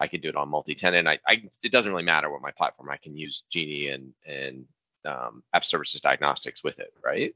I 0.00 0.06
can 0.06 0.20
do 0.20 0.28
it 0.28 0.36
on 0.36 0.48
multi-tenant. 0.48 1.06
I, 1.06 1.18
I, 1.26 1.42
it 1.62 1.72
doesn't 1.72 1.90
really 1.90 2.04
matter 2.04 2.30
what 2.30 2.42
my 2.42 2.50
platform. 2.50 2.90
I 2.90 2.96
can 2.96 3.16
use 3.16 3.44
Genie 3.50 3.88
and 3.88 4.12
and 4.26 4.64
um, 5.04 5.42
app 5.52 5.64
services 5.64 6.00
diagnostics 6.00 6.62
with 6.64 6.78
it, 6.78 6.92
right? 7.04 7.34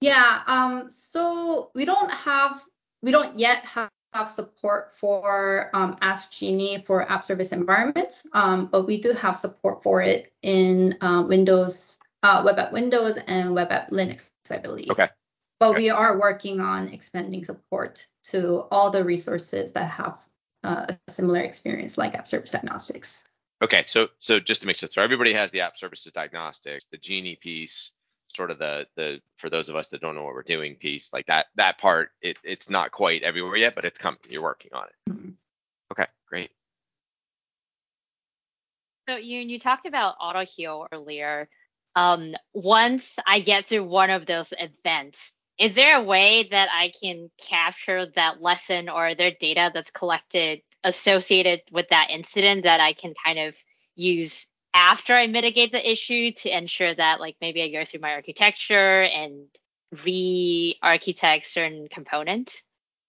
Yeah. 0.00 0.42
Um. 0.46 0.90
So 0.90 1.70
we 1.74 1.84
don't 1.84 2.10
have 2.10 2.62
we 3.02 3.10
don't 3.10 3.38
yet 3.38 3.64
have 3.64 3.90
have 4.12 4.30
support 4.30 4.94
for 4.94 5.70
um, 5.74 5.96
Ask 6.00 6.32
Genie 6.32 6.82
for 6.86 7.10
app 7.10 7.22
service 7.22 7.52
environments, 7.52 8.26
um, 8.32 8.66
but 8.66 8.86
we 8.86 9.00
do 9.00 9.12
have 9.12 9.38
support 9.38 9.82
for 9.82 10.00
it 10.00 10.32
in 10.42 10.96
uh, 11.02 11.22
Windows 11.26 11.97
uh, 12.22 12.42
Web 12.44 12.58
App 12.58 12.72
Windows 12.72 13.16
and 13.26 13.54
Web 13.54 13.70
App 13.72 13.90
Linux, 13.90 14.32
I 14.50 14.58
believe. 14.58 14.90
Okay. 14.90 15.08
But 15.60 15.70
okay. 15.70 15.78
we 15.78 15.90
are 15.90 16.18
working 16.18 16.60
on 16.60 16.88
expanding 16.88 17.44
support 17.44 18.06
to 18.24 18.66
all 18.70 18.90
the 18.90 19.04
resources 19.04 19.72
that 19.72 19.90
have 19.90 20.20
uh, 20.62 20.86
a 20.88 21.10
similar 21.10 21.40
experience 21.40 21.98
like 21.98 22.14
App 22.14 22.26
Service 22.26 22.50
Diagnostics. 22.50 23.24
Okay, 23.60 23.82
so 23.84 24.08
so 24.20 24.38
just 24.38 24.60
to 24.60 24.66
make 24.68 24.76
sure, 24.76 24.88
so 24.88 25.02
everybody 25.02 25.32
has 25.32 25.50
the 25.50 25.62
App 25.62 25.76
Services 25.76 26.12
Diagnostics, 26.12 26.86
the 26.92 26.96
Genie 26.96 27.34
piece, 27.34 27.90
sort 28.28 28.52
of 28.52 28.58
the 28.58 28.86
the 28.94 29.20
for 29.36 29.50
those 29.50 29.68
of 29.68 29.74
us 29.74 29.88
that 29.88 30.00
don't 30.00 30.14
know 30.14 30.22
what 30.22 30.34
we're 30.34 30.42
doing 30.44 30.76
piece, 30.76 31.12
like 31.12 31.26
that 31.26 31.46
that 31.56 31.78
part, 31.78 32.10
it, 32.22 32.38
it's 32.44 32.70
not 32.70 32.92
quite 32.92 33.24
everywhere 33.24 33.56
yet, 33.56 33.74
but 33.74 33.84
it's 33.84 33.98
coming. 33.98 34.20
You're 34.28 34.42
working 34.42 34.72
on 34.74 34.84
it. 34.84 35.10
Mm-hmm. 35.10 35.30
Okay, 35.90 36.06
great. 36.28 36.50
So 39.08 39.16
you 39.16 39.40
you 39.40 39.58
talked 39.58 39.86
about 39.86 40.14
auto 40.20 40.44
heal 40.44 40.86
earlier 40.92 41.48
um, 41.98 42.34
once 42.54 43.18
I 43.26 43.40
get 43.40 43.68
through 43.68 43.82
one 43.82 44.10
of 44.10 44.24
those 44.24 44.52
events, 44.56 45.32
is 45.58 45.74
there 45.74 45.96
a 45.96 46.04
way 46.04 46.46
that 46.48 46.68
I 46.72 46.92
can 47.02 47.28
capture 47.38 48.06
that 48.14 48.40
lesson 48.40 48.88
or 48.88 49.16
their 49.16 49.32
data 49.32 49.72
that's 49.74 49.90
collected 49.90 50.60
associated 50.84 51.62
with 51.72 51.88
that 51.90 52.10
incident 52.10 52.62
that 52.62 52.78
I 52.78 52.92
can 52.92 53.14
kind 53.24 53.40
of 53.40 53.56
use 53.96 54.46
after 54.72 55.12
I 55.12 55.26
mitigate 55.26 55.72
the 55.72 55.92
issue 55.92 56.30
to 56.42 56.56
ensure 56.56 56.94
that 56.94 57.18
like 57.18 57.34
maybe 57.40 57.64
I 57.64 57.72
go 57.72 57.84
through 57.84 58.00
my 58.00 58.12
architecture 58.12 59.02
and 59.02 59.48
re-architect 60.04 61.48
certain 61.48 61.88
components? 61.90 62.62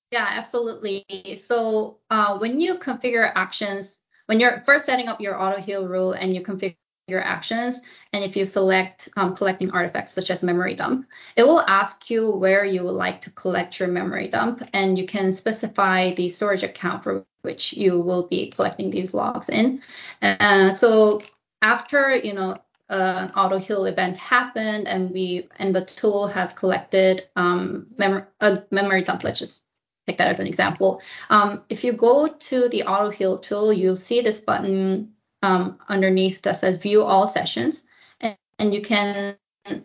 Yeah, 0.10 0.26
absolutely. 0.28 1.06
So 1.36 2.00
uh, 2.10 2.40
when 2.40 2.60
you 2.60 2.80
configure 2.80 3.32
actions, 3.36 4.00
when 4.26 4.40
you're 4.40 4.64
first 4.66 4.88
setting 4.88 5.10
up 5.10 5.22
your 5.22 5.40
auto 5.40 5.62
heal 5.62 5.88
rule 5.88 6.14
and 6.14 6.34
you 6.34 6.42
configure 6.42 6.76
your 7.10 7.22
actions. 7.22 7.80
And 8.14 8.24
if 8.24 8.36
you 8.36 8.46
select 8.46 9.10
um, 9.18 9.36
collecting 9.36 9.72
artifacts 9.72 10.14
such 10.14 10.32
as 10.32 10.44
memory 10.44 10.76
dump, 10.76 11.08
it 11.36 11.44
will 11.44 11.62
ask 11.62 12.10
you 12.10 12.32
where 12.32 12.66
you 12.66 12.84
would 12.84 12.92
like 12.96 13.22
to 13.22 13.32
collect 13.32 13.80
your 13.80 13.90
memory 13.90 14.28
dump, 14.28 14.68
and 14.74 14.98
you 14.98 15.06
can 15.06 15.32
specify 15.32 16.14
the 16.14 16.30
storage 16.30 16.64
account 16.64 17.04
for 17.04 17.26
which 17.42 17.74
you 17.74 18.00
will 18.00 18.24
be 18.24 18.50
collecting 18.52 18.90
these 18.90 19.14
logs 19.14 19.50
in. 19.50 19.82
Uh, 20.22 20.72
so 20.72 21.22
after 21.62 22.16
you 22.16 22.34
know 22.34 22.58
uh, 22.90 23.28
an 23.28 23.32
auto 23.32 23.58
heal 23.58 23.86
event 23.86 24.18
happened 24.18 24.88
and 24.88 25.12
we 25.12 25.48
and 25.58 25.76
the 25.76 25.86
tool 25.86 26.28
has 26.28 26.54
collected 26.54 27.28
um, 27.36 27.88
mem- 27.98 28.26
a 28.42 28.64
memory 28.72 29.04
dump, 29.04 29.24
let's 29.24 29.40
just 29.40 29.64
take 30.08 30.18
that 30.18 30.30
as 30.30 30.40
an 30.40 30.48
example. 30.48 31.02
Um, 31.30 31.64
if 31.70 31.84
you 31.84 31.94
go 31.94 32.28
to 32.28 32.70
the 32.70 32.84
auto 32.84 33.10
heal 33.10 33.38
tool, 33.38 33.72
you'll 33.72 33.96
see 33.96 34.22
this 34.22 34.42
button 34.42 35.14
um, 35.42 35.80
underneath 35.88 36.42
that 36.44 36.58
says 36.58 36.78
view 36.78 37.04
all 37.04 37.28
sessions, 37.28 37.84
and, 38.20 38.38
and 38.58 38.74
you 38.74 38.82
can 38.82 39.38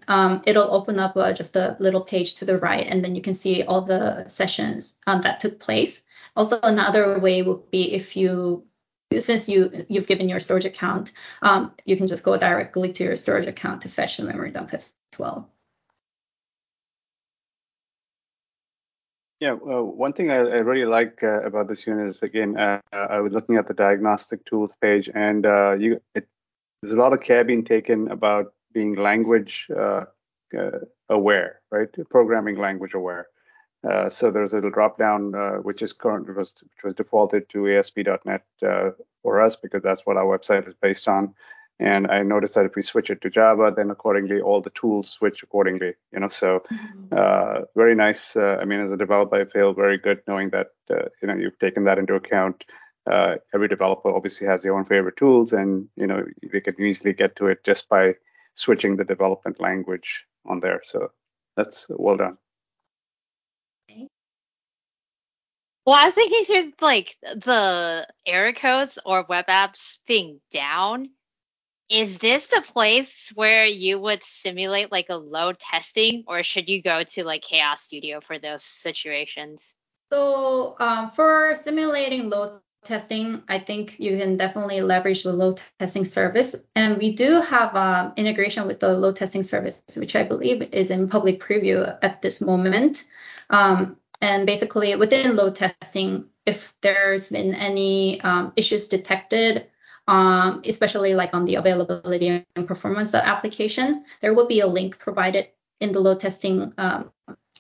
um, 0.09 0.43
it'll 0.47 0.75
open 0.75 0.99
up 0.99 1.17
uh, 1.17 1.33
just 1.33 1.57
a 1.57 1.77
little 1.79 2.01
page 2.01 2.35
to 2.37 2.45
the 2.45 2.59
right, 2.59 2.87
and 2.87 3.05
then 3.05 3.15
you 3.15 3.23
can 3.23 3.35
see 3.35 3.63
all 3.63 3.83
the 3.83 4.29
sessions 4.29 4.97
um, 5.07 5.23
that 5.23 5.41
took 5.41 5.61
place. 5.61 6.03
Also, 6.37 6.59
another 6.63 7.19
way 7.19 7.43
would 7.43 7.71
be 7.71 7.93
if 7.93 8.17
you 8.17 8.65
since 9.19 9.49
you 9.49 9.87
you've 9.89 10.07
given 10.07 10.29
your 10.29 10.41
storage 10.41 10.65
account, 10.65 11.13
um, 11.43 11.73
you 11.85 11.97
can 11.97 12.07
just 12.07 12.25
go 12.25 12.37
directly 12.37 12.93
to 12.93 13.05
your 13.05 13.17
storage 13.17 13.47
account 13.47 13.83
to 13.83 13.89
fetch 13.89 14.17
the 14.17 14.25
memory 14.25 14.51
dump 14.51 14.75
as 14.75 14.95
well. 15.19 15.51
Yeah, 19.41 19.53
one 19.53 20.13
thing 20.13 20.31
I, 20.31 20.37
I 20.37 20.61
really 20.63 20.87
like 20.87 21.19
uh, 21.23 21.43
about 21.43 21.69
this 21.69 21.87
unit 21.87 22.09
is 22.09 22.23
again, 22.23 22.57
uh, 22.57 22.81
I 22.93 23.21
was 23.21 23.33
looking 23.33 23.57
at 23.57 23.67
the 23.67 23.75
diagnostic 23.75 24.45
tools 24.47 24.73
page, 24.81 25.11
and 25.15 25.45
uh, 25.45 25.73
you 25.73 26.01
it, 26.15 26.29
there's 26.81 26.95
a 26.95 26.99
lot 26.99 27.13
of 27.13 27.21
care 27.21 27.45
being 27.45 27.65
taken 27.65 28.11
about 28.11 28.55
being 28.73 28.95
language 28.95 29.67
uh, 29.77 30.05
uh, 30.57 30.79
aware, 31.09 31.61
right? 31.71 31.89
Programming 32.11 32.59
language 32.59 32.95
aware. 32.95 33.27
Uh, 33.89 34.09
so 34.09 34.31
there's 34.31 34.53
a 34.53 34.57
little 34.57 34.71
drop 34.71 34.99
down 34.99 35.35
uh, 35.35 35.57
which 35.57 35.83
is 35.83 35.93
current 35.93 36.27
was 36.35 36.55
which 36.63 36.85
was 36.85 36.95
defaulted 36.95 37.49
to 37.51 37.69
ASP.NET 37.69 38.43
uh, 38.67 38.91
for 39.23 39.43
us 39.43 39.57
because 39.57 39.83
that's 39.83 40.03
what 40.05 40.17
our 40.17 40.39
website 40.39 40.67
is 40.69 40.75
based 40.81 41.07
on. 41.07 41.35
And 41.81 42.07
I 42.07 42.23
noticed 42.23 42.55
that 42.55 42.67
if 42.67 42.77
we 42.77 42.83
switch 42.83 43.11
it 43.11 43.21
to 43.23 43.31
Java, 43.31 43.73
then 43.75 43.91
accordingly 43.91 44.41
all 44.41 44.61
the 44.61 44.71
tools 44.71 45.11
switch 45.11 45.43
accordingly. 45.43 45.95
You 46.13 46.21
know, 46.21 46.29
so 46.29 46.63
mm-hmm. 46.73 47.07
uh, 47.13 47.63
very 47.75 47.95
nice. 47.95 48.37
Uh, 48.37 48.59
I 48.61 48.65
mean, 48.65 48.81
as 48.81 48.93
a 48.93 48.97
developer, 48.97 49.41
I 49.41 49.45
feel 49.45 49.73
very 49.75 49.99
good 49.99 50.21
knowing 50.29 50.51
that 50.51 50.69
you 50.89 51.29
know 51.29 51.35
you've 51.35 51.59
taken 51.59 51.85
that 51.85 51.99
into 51.99 52.15
account. 52.15 52.65
every 53.53 53.69
developer 53.69 54.11
obviously 54.11 54.47
has 54.47 54.63
their 54.63 54.77
own 54.77 54.85
favorite 54.85 55.17
tools, 55.17 55.53
and 55.53 55.89
you 55.97 56.07
know 56.07 56.25
they 56.53 56.61
can 56.61 56.81
easily 56.81 57.13
get 57.13 57.35
to 57.37 57.47
it 57.49 57.65
just 57.65 57.89
by 57.89 58.15
switching 58.55 58.97
the 58.97 59.05
development 59.05 59.61
language 59.61 60.25
on 60.47 60.61
there. 60.61 60.81
So 60.85 61.11
that's 61.57 61.87
well 61.89 62.17
done. 62.17 62.39
Well, 65.87 65.97
I 65.97 66.07
was 66.07 66.15
thinking 66.15 66.45
through 66.45 66.73
like 66.81 67.17
the 67.23 68.07
error 68.27 68.53
codes 68.55 68.99
or 69.05 69.27
web 69.29 69.47
apps 69.49 69.99
being 70.07 70.41
down. 70.51 71.11
Is 71.91 72.19
this 72.19 72.47
the 72.47 72.63
place 72.63 73.31
where 73.35 73.67
you 73.67 73.99
would 73.99 74.23
simulate 74.25 74.91
like 74.91 75.07
a 75.11 75.17
load 75.17 75.59
testing, 75.59 76.25
or 76.27 76.43
should 76.43 76.69
you 76.69 76.83
go 76.83 77.05
to 77.05 77.25
like 77.25 77.43
Chaos 77.43 77.83
Studio 77.83 78.21
for 78.21 78.39
those 78.39 78.65
situations? 78.65 79.75
So 80.11 80.77
um, 80.81 81.11
for 81.11 81.55
simulating 81.55 82.31
load 82.31 82.61
testing, 82.85 83.43
I 83.49 83.59
think 83.59 83.99
you 83.99 84.17
can 84.17 84.37
definitely 84.37 84.81
leverage 84.81 85.25
the 85.25 85.33
load 85.33 85.61
testing 85.79 86.05
service. 86.05 86.55
And 86.75 86.99
we 86.99 87.13
do 87.13 87.41
have 87.41 87.75
um, 87.75 88.13
integration 88.17 88.67
with 88.67 88.81
the 88.81 88.97
load 88.97 89.17
testing 89.17 89.43
service, 89.43 89.83
which 89.97 90.17
I 90.17 90.23
believe 90.23 90.63
is 90.73 90.91
in 90.91 91.09
public 91.09 91.41
preview 91.41 91.99
at 92.03 92.23
this 92.23 92.41
moment. 92.41 93.05
Um, 93.51 93.97
and 94.21 94.47
basically, 94.47 94.95
within 94.97 95.37
load 95.37 95.55
testing, 95.55 96.27
if 96.47 96.75
there's 96.81 97.29
been 97.29 97.55
any 97.55 98.21
um, 98.23 98.53
issues 98.57 98.89
detected, 98.89 99.67
um, 100.07 100.63
especially 100.65 101.15
like 101.15 101.35
on 101.35 101.45
the 101.45 101.57
availability 101.57 102.45
and 102.55 102.67
performance 102.67 103.15
application, 103.15 104.05
there 104.21 104.35
will 104.35 104.47
be 104.47 104.61
a 104.61 104.67
link 104.67 104.99
provided 104.99 105.49
in 105.81 105.93
the 105.93 106.01
load 106.01 106.21
testing 106.21 106.73
um, 106.79 107.11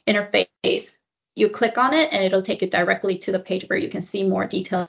interface. 0.06 0.98
You 1.36 1.48
click 1.48 1.78
on 1.78 1.94
it, 1.94 2.12
and 2.12 2.24
it'll 2.24 2.42
take 2.42 2.62
you 2.62 2.70
directly 2.70 3.18
to 3.18 3.32
the 3.32 3.40
page 3.40 3.64
where 3.68 3.78
you 3.78 3.88
can 3.88 4.02
see 4.02 4.22
more 4.22 4.46
detailed 4.46 4.88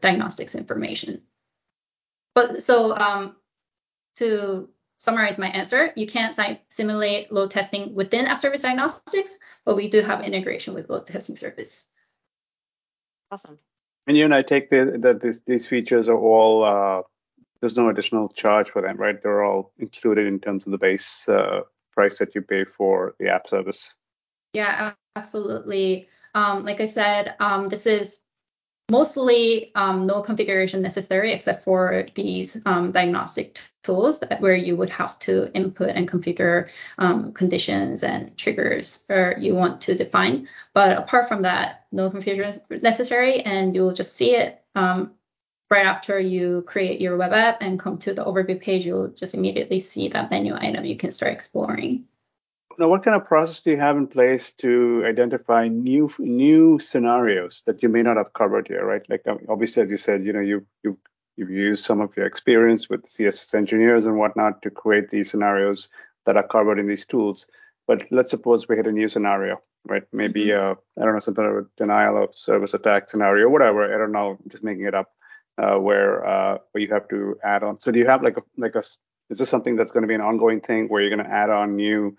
diagnostics 0.00 0.54
information. 0.54 1.22
But 2.34 2.62
so 2.62 2.94
um, 2.94 3.36
to 4.16 4.68
summarize 4.98 5.38
my 5.38 5.48
answer, 5.48 5.92
you 5.96 6.06
can't 6.06 6.36
simulate 6.68 7.32
load 7.32 7.50
testing 7.50 7.94
within 7.94 8.26
App 8.26 8.38
Service 8.38 8.62
Diagnostics, 8.62 9.38
but 9.64 9.76
we 9.76 9.88
do 9.88 10.02
have 10.02 10.22
integration 10.22 10.74
with 10.74 10.90
load 10.90 11.06
testing 11.06 11.36
service. 11.36 11.86
Awesome. 13.30 13.58
And 14.06 14.16
you 14.16 14.24
and 14.24 14.34
I 14.34 14.42
take 14.42 14.70
the, 14.70 14.98
that 15.00 15.40
these 15.46 15.66
features 15.66 16.08
are 16.08 16.18
all 16.18 16.64
uh, 16.64 17.02
there's 17.60 17.76
no 17.76 17.88
additional 17.88 18.28
charge 18.28 18.70
for 18.70 18.82
them, 18.82 18.96
right? 18.96 19.20
They're 19.20 19.44
all 19.44 19.72
included 19.78 20.26
in 20.26 20.38
terms 20.40 20.64
of 20.66 20.72
the 20.72 20.78
base 20.78 21.28
uh, 21.28 21.62
price 21.92 22.18
that 22.18 22.34
you 22.34 22.42
pay 22.42 22.64
for 22.64 23.14
the 23.18 23.28
app 23.28 23.48
service. 23.48 23.94
Yeah, 24.52 24.92
absolutely. 25.16 26.08
Um, 26.34 26.64
like 26.64 26.80
I 26.80 26.84
said, 26.84 27.34
um, 27.40 27.68
this 27.68 27.86
is 27.86 28.20
mostly 28.90 29.72
um, 29.74 30.06
no 30.06 30.22
configuration 30.22 30.80
necessary 30.82 31.32
except 31.32 31.64
for 31.64 32.06
these 32.14 32.56
um, 32.66 32.92
diagnostic 32.92 33.60
tools 33.82 34.22
where 34.38 34.54
you 34.54 34.76
would 34.76 34.90
have 34.90 35.18
to 35.18 35.52
input 35.54 35.90
and 35.90 36.10
configure 36.10 36.68
um, 36.98 37.32
conditions 37.32 38.02
and 38.02 38.36
triggers 38.36 39.04
or 39.08 39.34
you 39.38 39.54
want 39.54 39.80
to 39.80 39.94
define. 39.94 40.48
But 40.72 40.98
apart 40.98 41.28
from 41.28 41.42
that, 41.42 41.86
no 41.90 42.10
configuration 42.10 42.62
necessary, 42.70 43.40
and 43.40 43.74
you'll 43.74 43.94
just 43.94 44.14
see 44.14 44.36
it 44.36 44.62
um, 44.74 45.12
right 45.70 45.86
after 45.86 46.18
you 46.18 46.62
create 46.66 47.00
your 47.00 47.16
web 47.16 47.32
app 47.32 47.58
and 47.62 47.80
come 47.80 47.98
to 47.98 48.14
the 48.14 48.24
overview 48.24 48.60
page. 48.60 48.86
You'll 48.86 49.08
just 49.08 49.34
immediately 49.34 49.80
see 49.80 50.08
that 50.08 50.30
menu 50.30 50.54
item. 50.54 50.84
You 50.84 50.96
can 50.96 51.10
start 51.10 51.32
exploring. 51.32 52.04
Now, 52.78 52.88
what 52.88 53.04
kind 53.04 53.16
of 53.16 53.26
process 53.26 53.62
do 53.62 53.70
you 53.70 53.78
have 53.78 53.96
in 53.96 54.06
place 54.06 54.52
to 54.58 55.02
identify 55.06 55.66
new 55.66 56.10
new 56.18 56.78
scenarios 56.78 57.62
that 57.66 57.82
you 57.82 57.88
may 57.88 58.02
not 58.02 58.18
have 58.18 58.34
covered 58.34 58.68
here, 58.68 58.84
right? 58.84 59.02
Like 59.08 59.26
um, 59.26 59.38
obviously, 59.48 59.82
as 59.82 59.90
you 59.90 59.96
said, 59.96 60.24
you 60.24 60.32
know, 60.32 60.40
you 60.40 60.66
you 60.82 60.98
you've 61.36 61.50
used 61.50 61.84
some 61.84 62.00
of 62.00 62.14
your 62.16 62.26
experience 62.26 62.88
with 62.90 63.06
CSS 63.06 63.54
engineers 63.54 64.04
and 64.04 64.18
whatnot 64.18 64.60
to 64.62 64.70
create 64.70 65.10
these 65.10 65.30
scenarios 65.30 65.88
that 66.26 66.36
are 66.36 66.46
covered 66.46 66.78
in 66.78 66.86
these 66.86 67.06
tools. 67.06 67.46
But 67.86 68.04
let's 68.10 68.30
suppose 68.30 68.68
we 68.68 68.76
hit 68.76 68.86
a 68.86 68.92
new 68.92 69.08
scenario, 69.08 69.62
right? 69.86 70.02
Maybe 70.12 70.46
mm-hmm. 70.46 70.72
uh, 70.72 71.02
I 71.02 71.04
don't 71.04 71.14
know, 71.14 71.20
some 71.20 71.34
kind 71.34 71.56
of 71.56 71.66
denial 71.76 72.22
of 72.22 72.34
service 72.34 72.74
attack 72.74 73.08
scenario, 73.08 73.48
whatever. 73.48 73.94
I 73.94 73.96
don't 73.96 74.12
know, 74.12 74.38
I'm 74.42 74.50
just 74.50 74.64
making 74.64 74.84
it 74.84 74.94
up. 74.94 75.10
Uh, 75.58 75.78
where 75.78 76.22
uh, 76.26 76.58
where 76.72 76.82
you 76.84 76.92
have 76.92 77.08
to 77.08 77.38
add 77.42 77.62
on. 77.62 77.80
So 77.80 77.90
do 77.90 77.98
you 77.98 78.06
have 78.06 78.22
like 78.22 78.36
a 78.36 78.42
like 78.58 78.74
a 78.74 78.82
is 79.30 79.38
this 79.38 79.48
something 79.48 79.74
that's 79.74 79.90
going 79.90 80.02
to 80.02 80.06
be 80.06 80.14
an 80.14 80.20
ongoing 80.20 80.60
thing 80.60 80.88
where 80.88 81.00
you're 81.00 81.14
going 81.16 81.26
to 81.26 81.32
add 81.32 81.48
on 81.48 81.76
new 81.76 82.14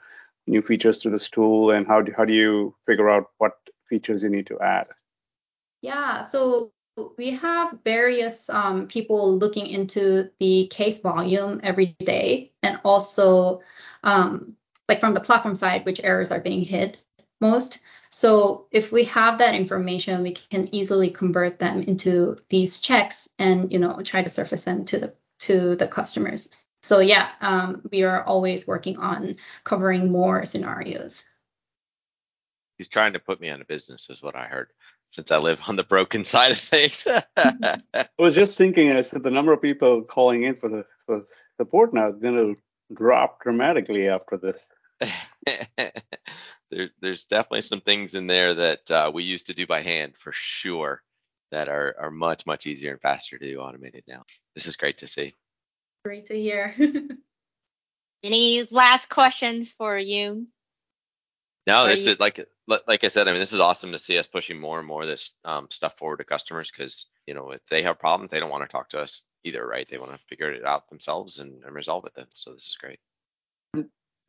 new 0.48 0.62
features 0.62 1.00
to 1.00 1.10
this 1.10 1.30
tool 1.30 1.72
and 1.72 1.86
how 1.86 2.02
do, 2.02 2.14
how 2.16 2.26
do 2.26 2.34
you 2.34 2.76
figure 2.86 3.10
out 3.10 3.32
what 3.38 3.54
features 3.90 4.24
you 4.24 4.30
need 4.30 4.48
to 4.48 4.60
add? 4.60 4.88
Yeah, 5.82 6.24
so 6.24 6.72
we 7.18 7.32
have 7.32 7.78
various 7.84 8.50
um, 8.50 8.88
people 8.88 9.38
looking 9.38 9.68
into 9.68 10.30
the 10.40 10.68
case 10.68 11.00
volume 11.00 11.60
every 11.64 11.96
day 12.00 12.52
and 12.64 12.80
also 12.84 13.62
um, 14.04 14.56
like 14.90 15.00
from 15.00 15.14
the 15.14 15.20
platform 15.20 15.56
side, 15.56 15.86
which 15.86 16.02
errors 16.04 16.32
are 16.32 16.40
being 16.40 16.62
hit 16.62 16.98
most. 17.40 17.80
So 18.10 18.68
if 18.72 18.92
we 18.92 19.04
have 19.06 19.40
that 19.40 19.54
information, 19.54 20.24
we 20.24 20.32
can 20.32 20.74
easily 20.74 21.10
convert 21.10 21.60
them 21.60 21.82
into 21.82 22.38
these 22.50 22.80
checks 22.80 23.30
and 23.38 23.72
you 23.72 23.80
know 23.80 24.00
try 24.02 24.24
to 24.24 24.30
surface 24.30 24.64
them 24.64 24.86
to 24.86 25.00
the 25.00 25.14
to 25.48 25.76
the 25.78 25.88
customers. 25.88 26.66
So 26.84 27.00
yeah, 27.00 27.32
um, 27.42 27.82
we 27.92 28.04
are 28.04 28.24
always 28.24 28.68
working 28.68 29.00
on 29.00 29.38
covering 29.64 30.12
more 30.12 30.46
scenarios. 30.46 31.24
He's 32.78 32.90
trying 32.90 33.14
to 33.14 33.20
put 33.20 33.40
me 33.40 33.50
out 33.50 33.62
of 33.62 33.68
business, 33.68 34.10
is 34.10 34.22
what 34.22 34.36
I 34.36 34.46
heard, 34.46 34.68
since 35.12 35.32
I 35.32 35.38
live 35.38 35.62
on 35.68 35.78
the 35.78 35.84
broken 35.84 36.26
side 36.34 36.52
of 36.52 36.60
things. 36.60 37.08
I 37.38 38.08
was 38.20 38.36
just 38.36 38.58
thinking, 38.58 38.92
I 38.92 39.02
said 39.02 39.24
the 39.24 39.32
number 39.32 39.54
of 39.54 39.62
people 39.62 40.04
calling 40.04 40.44
in 40.44 40.56
for 40.58 40.70
the 40.70 40.86
for 41.06 41.24
support 41.56 41.94
now 41.94 42.10
is 42.10 42.20
going 42.20 42.36
to 42.36 42.56
drop 42.94 43.42
dramatically 43.42 44.10
after 44.10 44.38
this. 44.38 44.62
there, 46.70 46.90
there's 47.02 47.26
definitely 47.26 47.62
some 47.62 47.82
things 47.82 48.16
in 48.16 48.28
there 48.28 48.54
that 48.54 48.92
uh, 48.92 49.12
we 49.14 49.24
used 49.24 49.48
to 49.48 49.54
do 49.54 49.66
by 49.66 49.82
hand 49.82 50.14
for 50.18 50.32
sure 50.34 51.02
that 51.52 51.70
are, 51.70 51.96
are 52.00 52.12
much, 52.12 52.46
much 52.46 52.68
easier 52.68 52.92
and 52.92 53.02
faster 53.02 53.38
to 53.38 53.46
do 53.52 53.60
automated 53.60 54.04
now. 54.08 54.24
This 54.56 54.66
is 54.66 54.76
great 54.76 55.00
to 55.00 55.08
see. 55.08 55.34
Great 56.04 56.26
to 56.28 56.36
hear. 56.36 56.74
Any 58.24 58.68
last 58.72 59.10
questions 59.10 59.72
for 59.72 59.98
you? 59.98 60.48
No, 61.68 61.86
Or 61.86 61.88
this 61.90 62.06
you- 62.06 62.12
is 62.14 62.20
like 62.20 62.46
like 62.68 63.04
I 63.04 63.08
said. 63.10 63.28
I 63.28 63.32
mean, 63.32 63.40
this 63.40 63.54
is 63.54 63.60
awesome 63.60 63.92
to 63.92 63.98
see 64.00 64.18
us 64.18 64.28
pushing 64.28 64.60
more 64.60 64.80
and 64.80 64.88
more 64.88 65.02
of 65.04 65.08
this 65.08 65.32
um, 65.46 65.68
stuff 65.70 65.98
forward 65.98 66.18
to 66.18 66.24
customers 66.24 66.72
because 66.72 67.06
you 67.28 67.34
know 67.34 67.52
if 67.52 67.62
they 67.70 67.82
have 67.84 68.00
problems, 68.00 68.32
they 68.32 68.40
don't 68.40 68.50
want 68.50 68.64
to 68.64 68.72
talk 68.72 68.90
to 68.90 69.00
us 69.00 69.24
either, 69.44 69.66
right? 69.68 69.88
They 69.90 69.98
want 69.98 70.12
to 70.12 70.18
figure 70.18 70.52
it 70.52 70.66
out 70.66 70.90
themselves 70.90 71.40
and, 71.40 71.64
and 71.64 71.76
resolve 71.76 72.06
it. 72.06 72.14
Then, 72.16 72.26
so 72.34 72.54
this 72.54 72.64
is 72.68 72.78
great. 72.82 73.00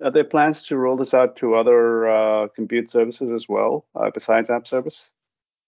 Are 0.02 0.10
there 0.12 0.24
plans 0.24 0.62
to 0.66 0.76
roll 0.76 0.96
this 0.96 1.14
out 1.14 1.36
to 1.36 1.54
other 1.56 2.08
uh, 2.08 2.48
compute 2.48 2.90
services 2.90 3.32
as 3.32 3.48
well, 3.48 3.86
uh, 3.94 4.10
besides 4.12 4.50
App 4.50 4.66
Service? 4.66 5.10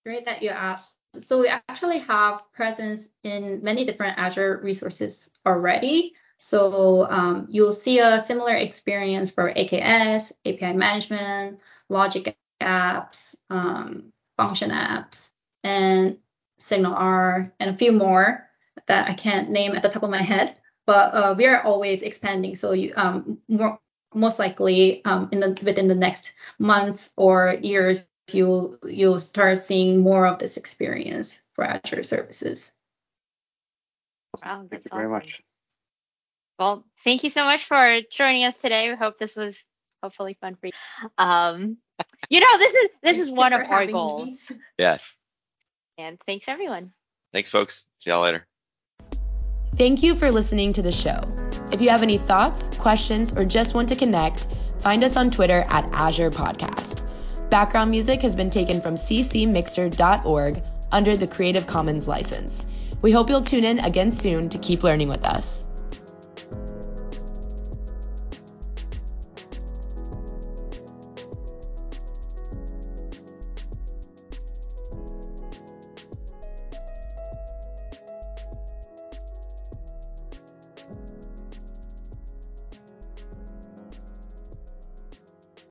Great 0.05 0.25
that 0.27 0.43
you 0.43 0.51
asked. 0.51 0.97
So 1.19 1.41
we 1.41 1.49
actually 1.49 1.99
have 1.99 2.43
presence 2.53 3.09
in 3.25 3.63
many 3.63 3.85
different 3.85 4.19
Azure 4.19 4.61
resources 4.63 5.31
already. 5.45 6.15
So 6.37 7.11
um, 7.11 7.47
you'll 7.51 7.75
see 7.75 7.99
a 7.99 8.21
similar 8.21 8.55
experience 8.55 9.31
for 9.31 9.53
AKS, 9.53 10.33
API 10.47 10.73
management, 10.73 11.61
logic 11.89 12.37
apps, 12.63 13.35
um, 13.51 14.13
function 14.37 14.71
apps, 14.71 15.33
and 15.65 16.19
SignalR, 16.59 17.51
and 17.59 17.71
a 17.71 17.77
few 17.77 17.93
more 17.93 18.49
that 18.87 19.09
I 19.09 19.15
can't 19.15 19.51
name 19.51 19.73
at 19.75 19.83
the 19.83 19.89
top 19.89 20.03
of 20.03 20.11
my 20.11 20.23
head. 20.23 20.57
But 20.87 21.15
uh, 21.15 21.35
we 21.37 21.47
are 21.47 21.63
always 21.63 22.03
expanding. 22.03 22.57
So 22.57 22.73
you, 22.73 22.95
um, 22.97 23.39
more, 23.49 23.79
most 24.15 24.39
likely 24.39 25.05
um, 25.05 25.29
in 25.33 25.41
the 25.41 25.61
within 25.63 25.89
the 25.89 25.95
next 25.95 26.33
months 26.59 27.13
or 27.17 27.57
years, 27.61 28.09
you'll 28.35 28.77
you'll 28.87 29.21
start 29.21 29.59
seeing 29.59 29.99
more 30.01 30.27
of 30.27 30.39
this 30.39 30.57
experience 30.57 31.39
for 31.55 31.65
Azure 31.65 32.03
services. 32.03 32.73
Wow, 34.43 34.59
Thank 34.59 34.71
that's 34.71 34.85
you 34.85 34.91
very 34.93 35.09
much. 35.09 35.43
Well, 36.59 36.85
thank 37.05 37.25
you 37.25 37.31
so 37.31 37.45
much 37.45 37.65
for 37.65 38.01
joining 38.17 38.45
us 38.45 38.59
today. 38.59 38.91
We 38.91 38.97
hope 38.97 39.19
this 39.19 39.37
was 39.37 39.67
hopefully 40.03 40.37
fun 40.41 40.57
for 40.57 40.67
you. 40.67 40.73
Um, 41.19 41.79
you 42.29 42.41
know, 42.41 42.59
this 42.59 42.75
is 42.75 42.91
this 43.03 43.19
is 43.19 43.31
one 43.31 43.53
of 43.53 43.61
our 43.61 43.67
having 43.67 43.87
me. 43.89 43.93
goals. 43.93 44.53
Yes. 44.79 45.17
And 45.99 46.19
thanks 46.27 46.49
everyone. 46.49 46.93
Thanks, 47.33 47.51
folks. 47.51 47.87
See 47.99 48.11
y'all 48.11 48.23
later. 48.23 48.47
Thank 49.77 50.03
you 50.03 50.15
for 50.15 50.31
listening 50.31 50.73
to 50.75 50.83
the 50.83 50.93
show. 50.93 51.21
If 51.73 51.81
you 51.81 51.91
have 51.91 52.03
any 52.03 52.19
thoughts, 52.19 52.71
questions, 52.77 53.37
or 53.37 53.45
just 53.45 53.75
want 53.75 53.89
to 53.91 53.97
connect, 53.97 54.47
find 54.81 55.05
us 55.05 55.17
on 55.17 55.31
Twitter 55.31 55.65
at 55.69 55.91
Azure 55.93 56.31
Podcast. 56.31 56.90
Background 57.51 57.91
music 57.91 58.23
has 58.23 58.37
been 58.37 58.49
taken 58.49 58.81
from 58.81 58.95
ccmixter.org 58.95 60.63
under 60.93 61.17
the 61.17 61.27
Creative 61.27 61.67
Commons 61.67 62.07
license. 62.07 62.65
We 63.03 63.11
hope 63.11 63.29
you'll 63.29 63.41
tune 63.41 63.65
in 63.65 63.81
again 63.81 64.13
soon 64.13 64.51
to 64.51 64.59
keep 64.59 64.85
learning 64.85 65.09
with 65.09 65.25
us. 65.25 65.60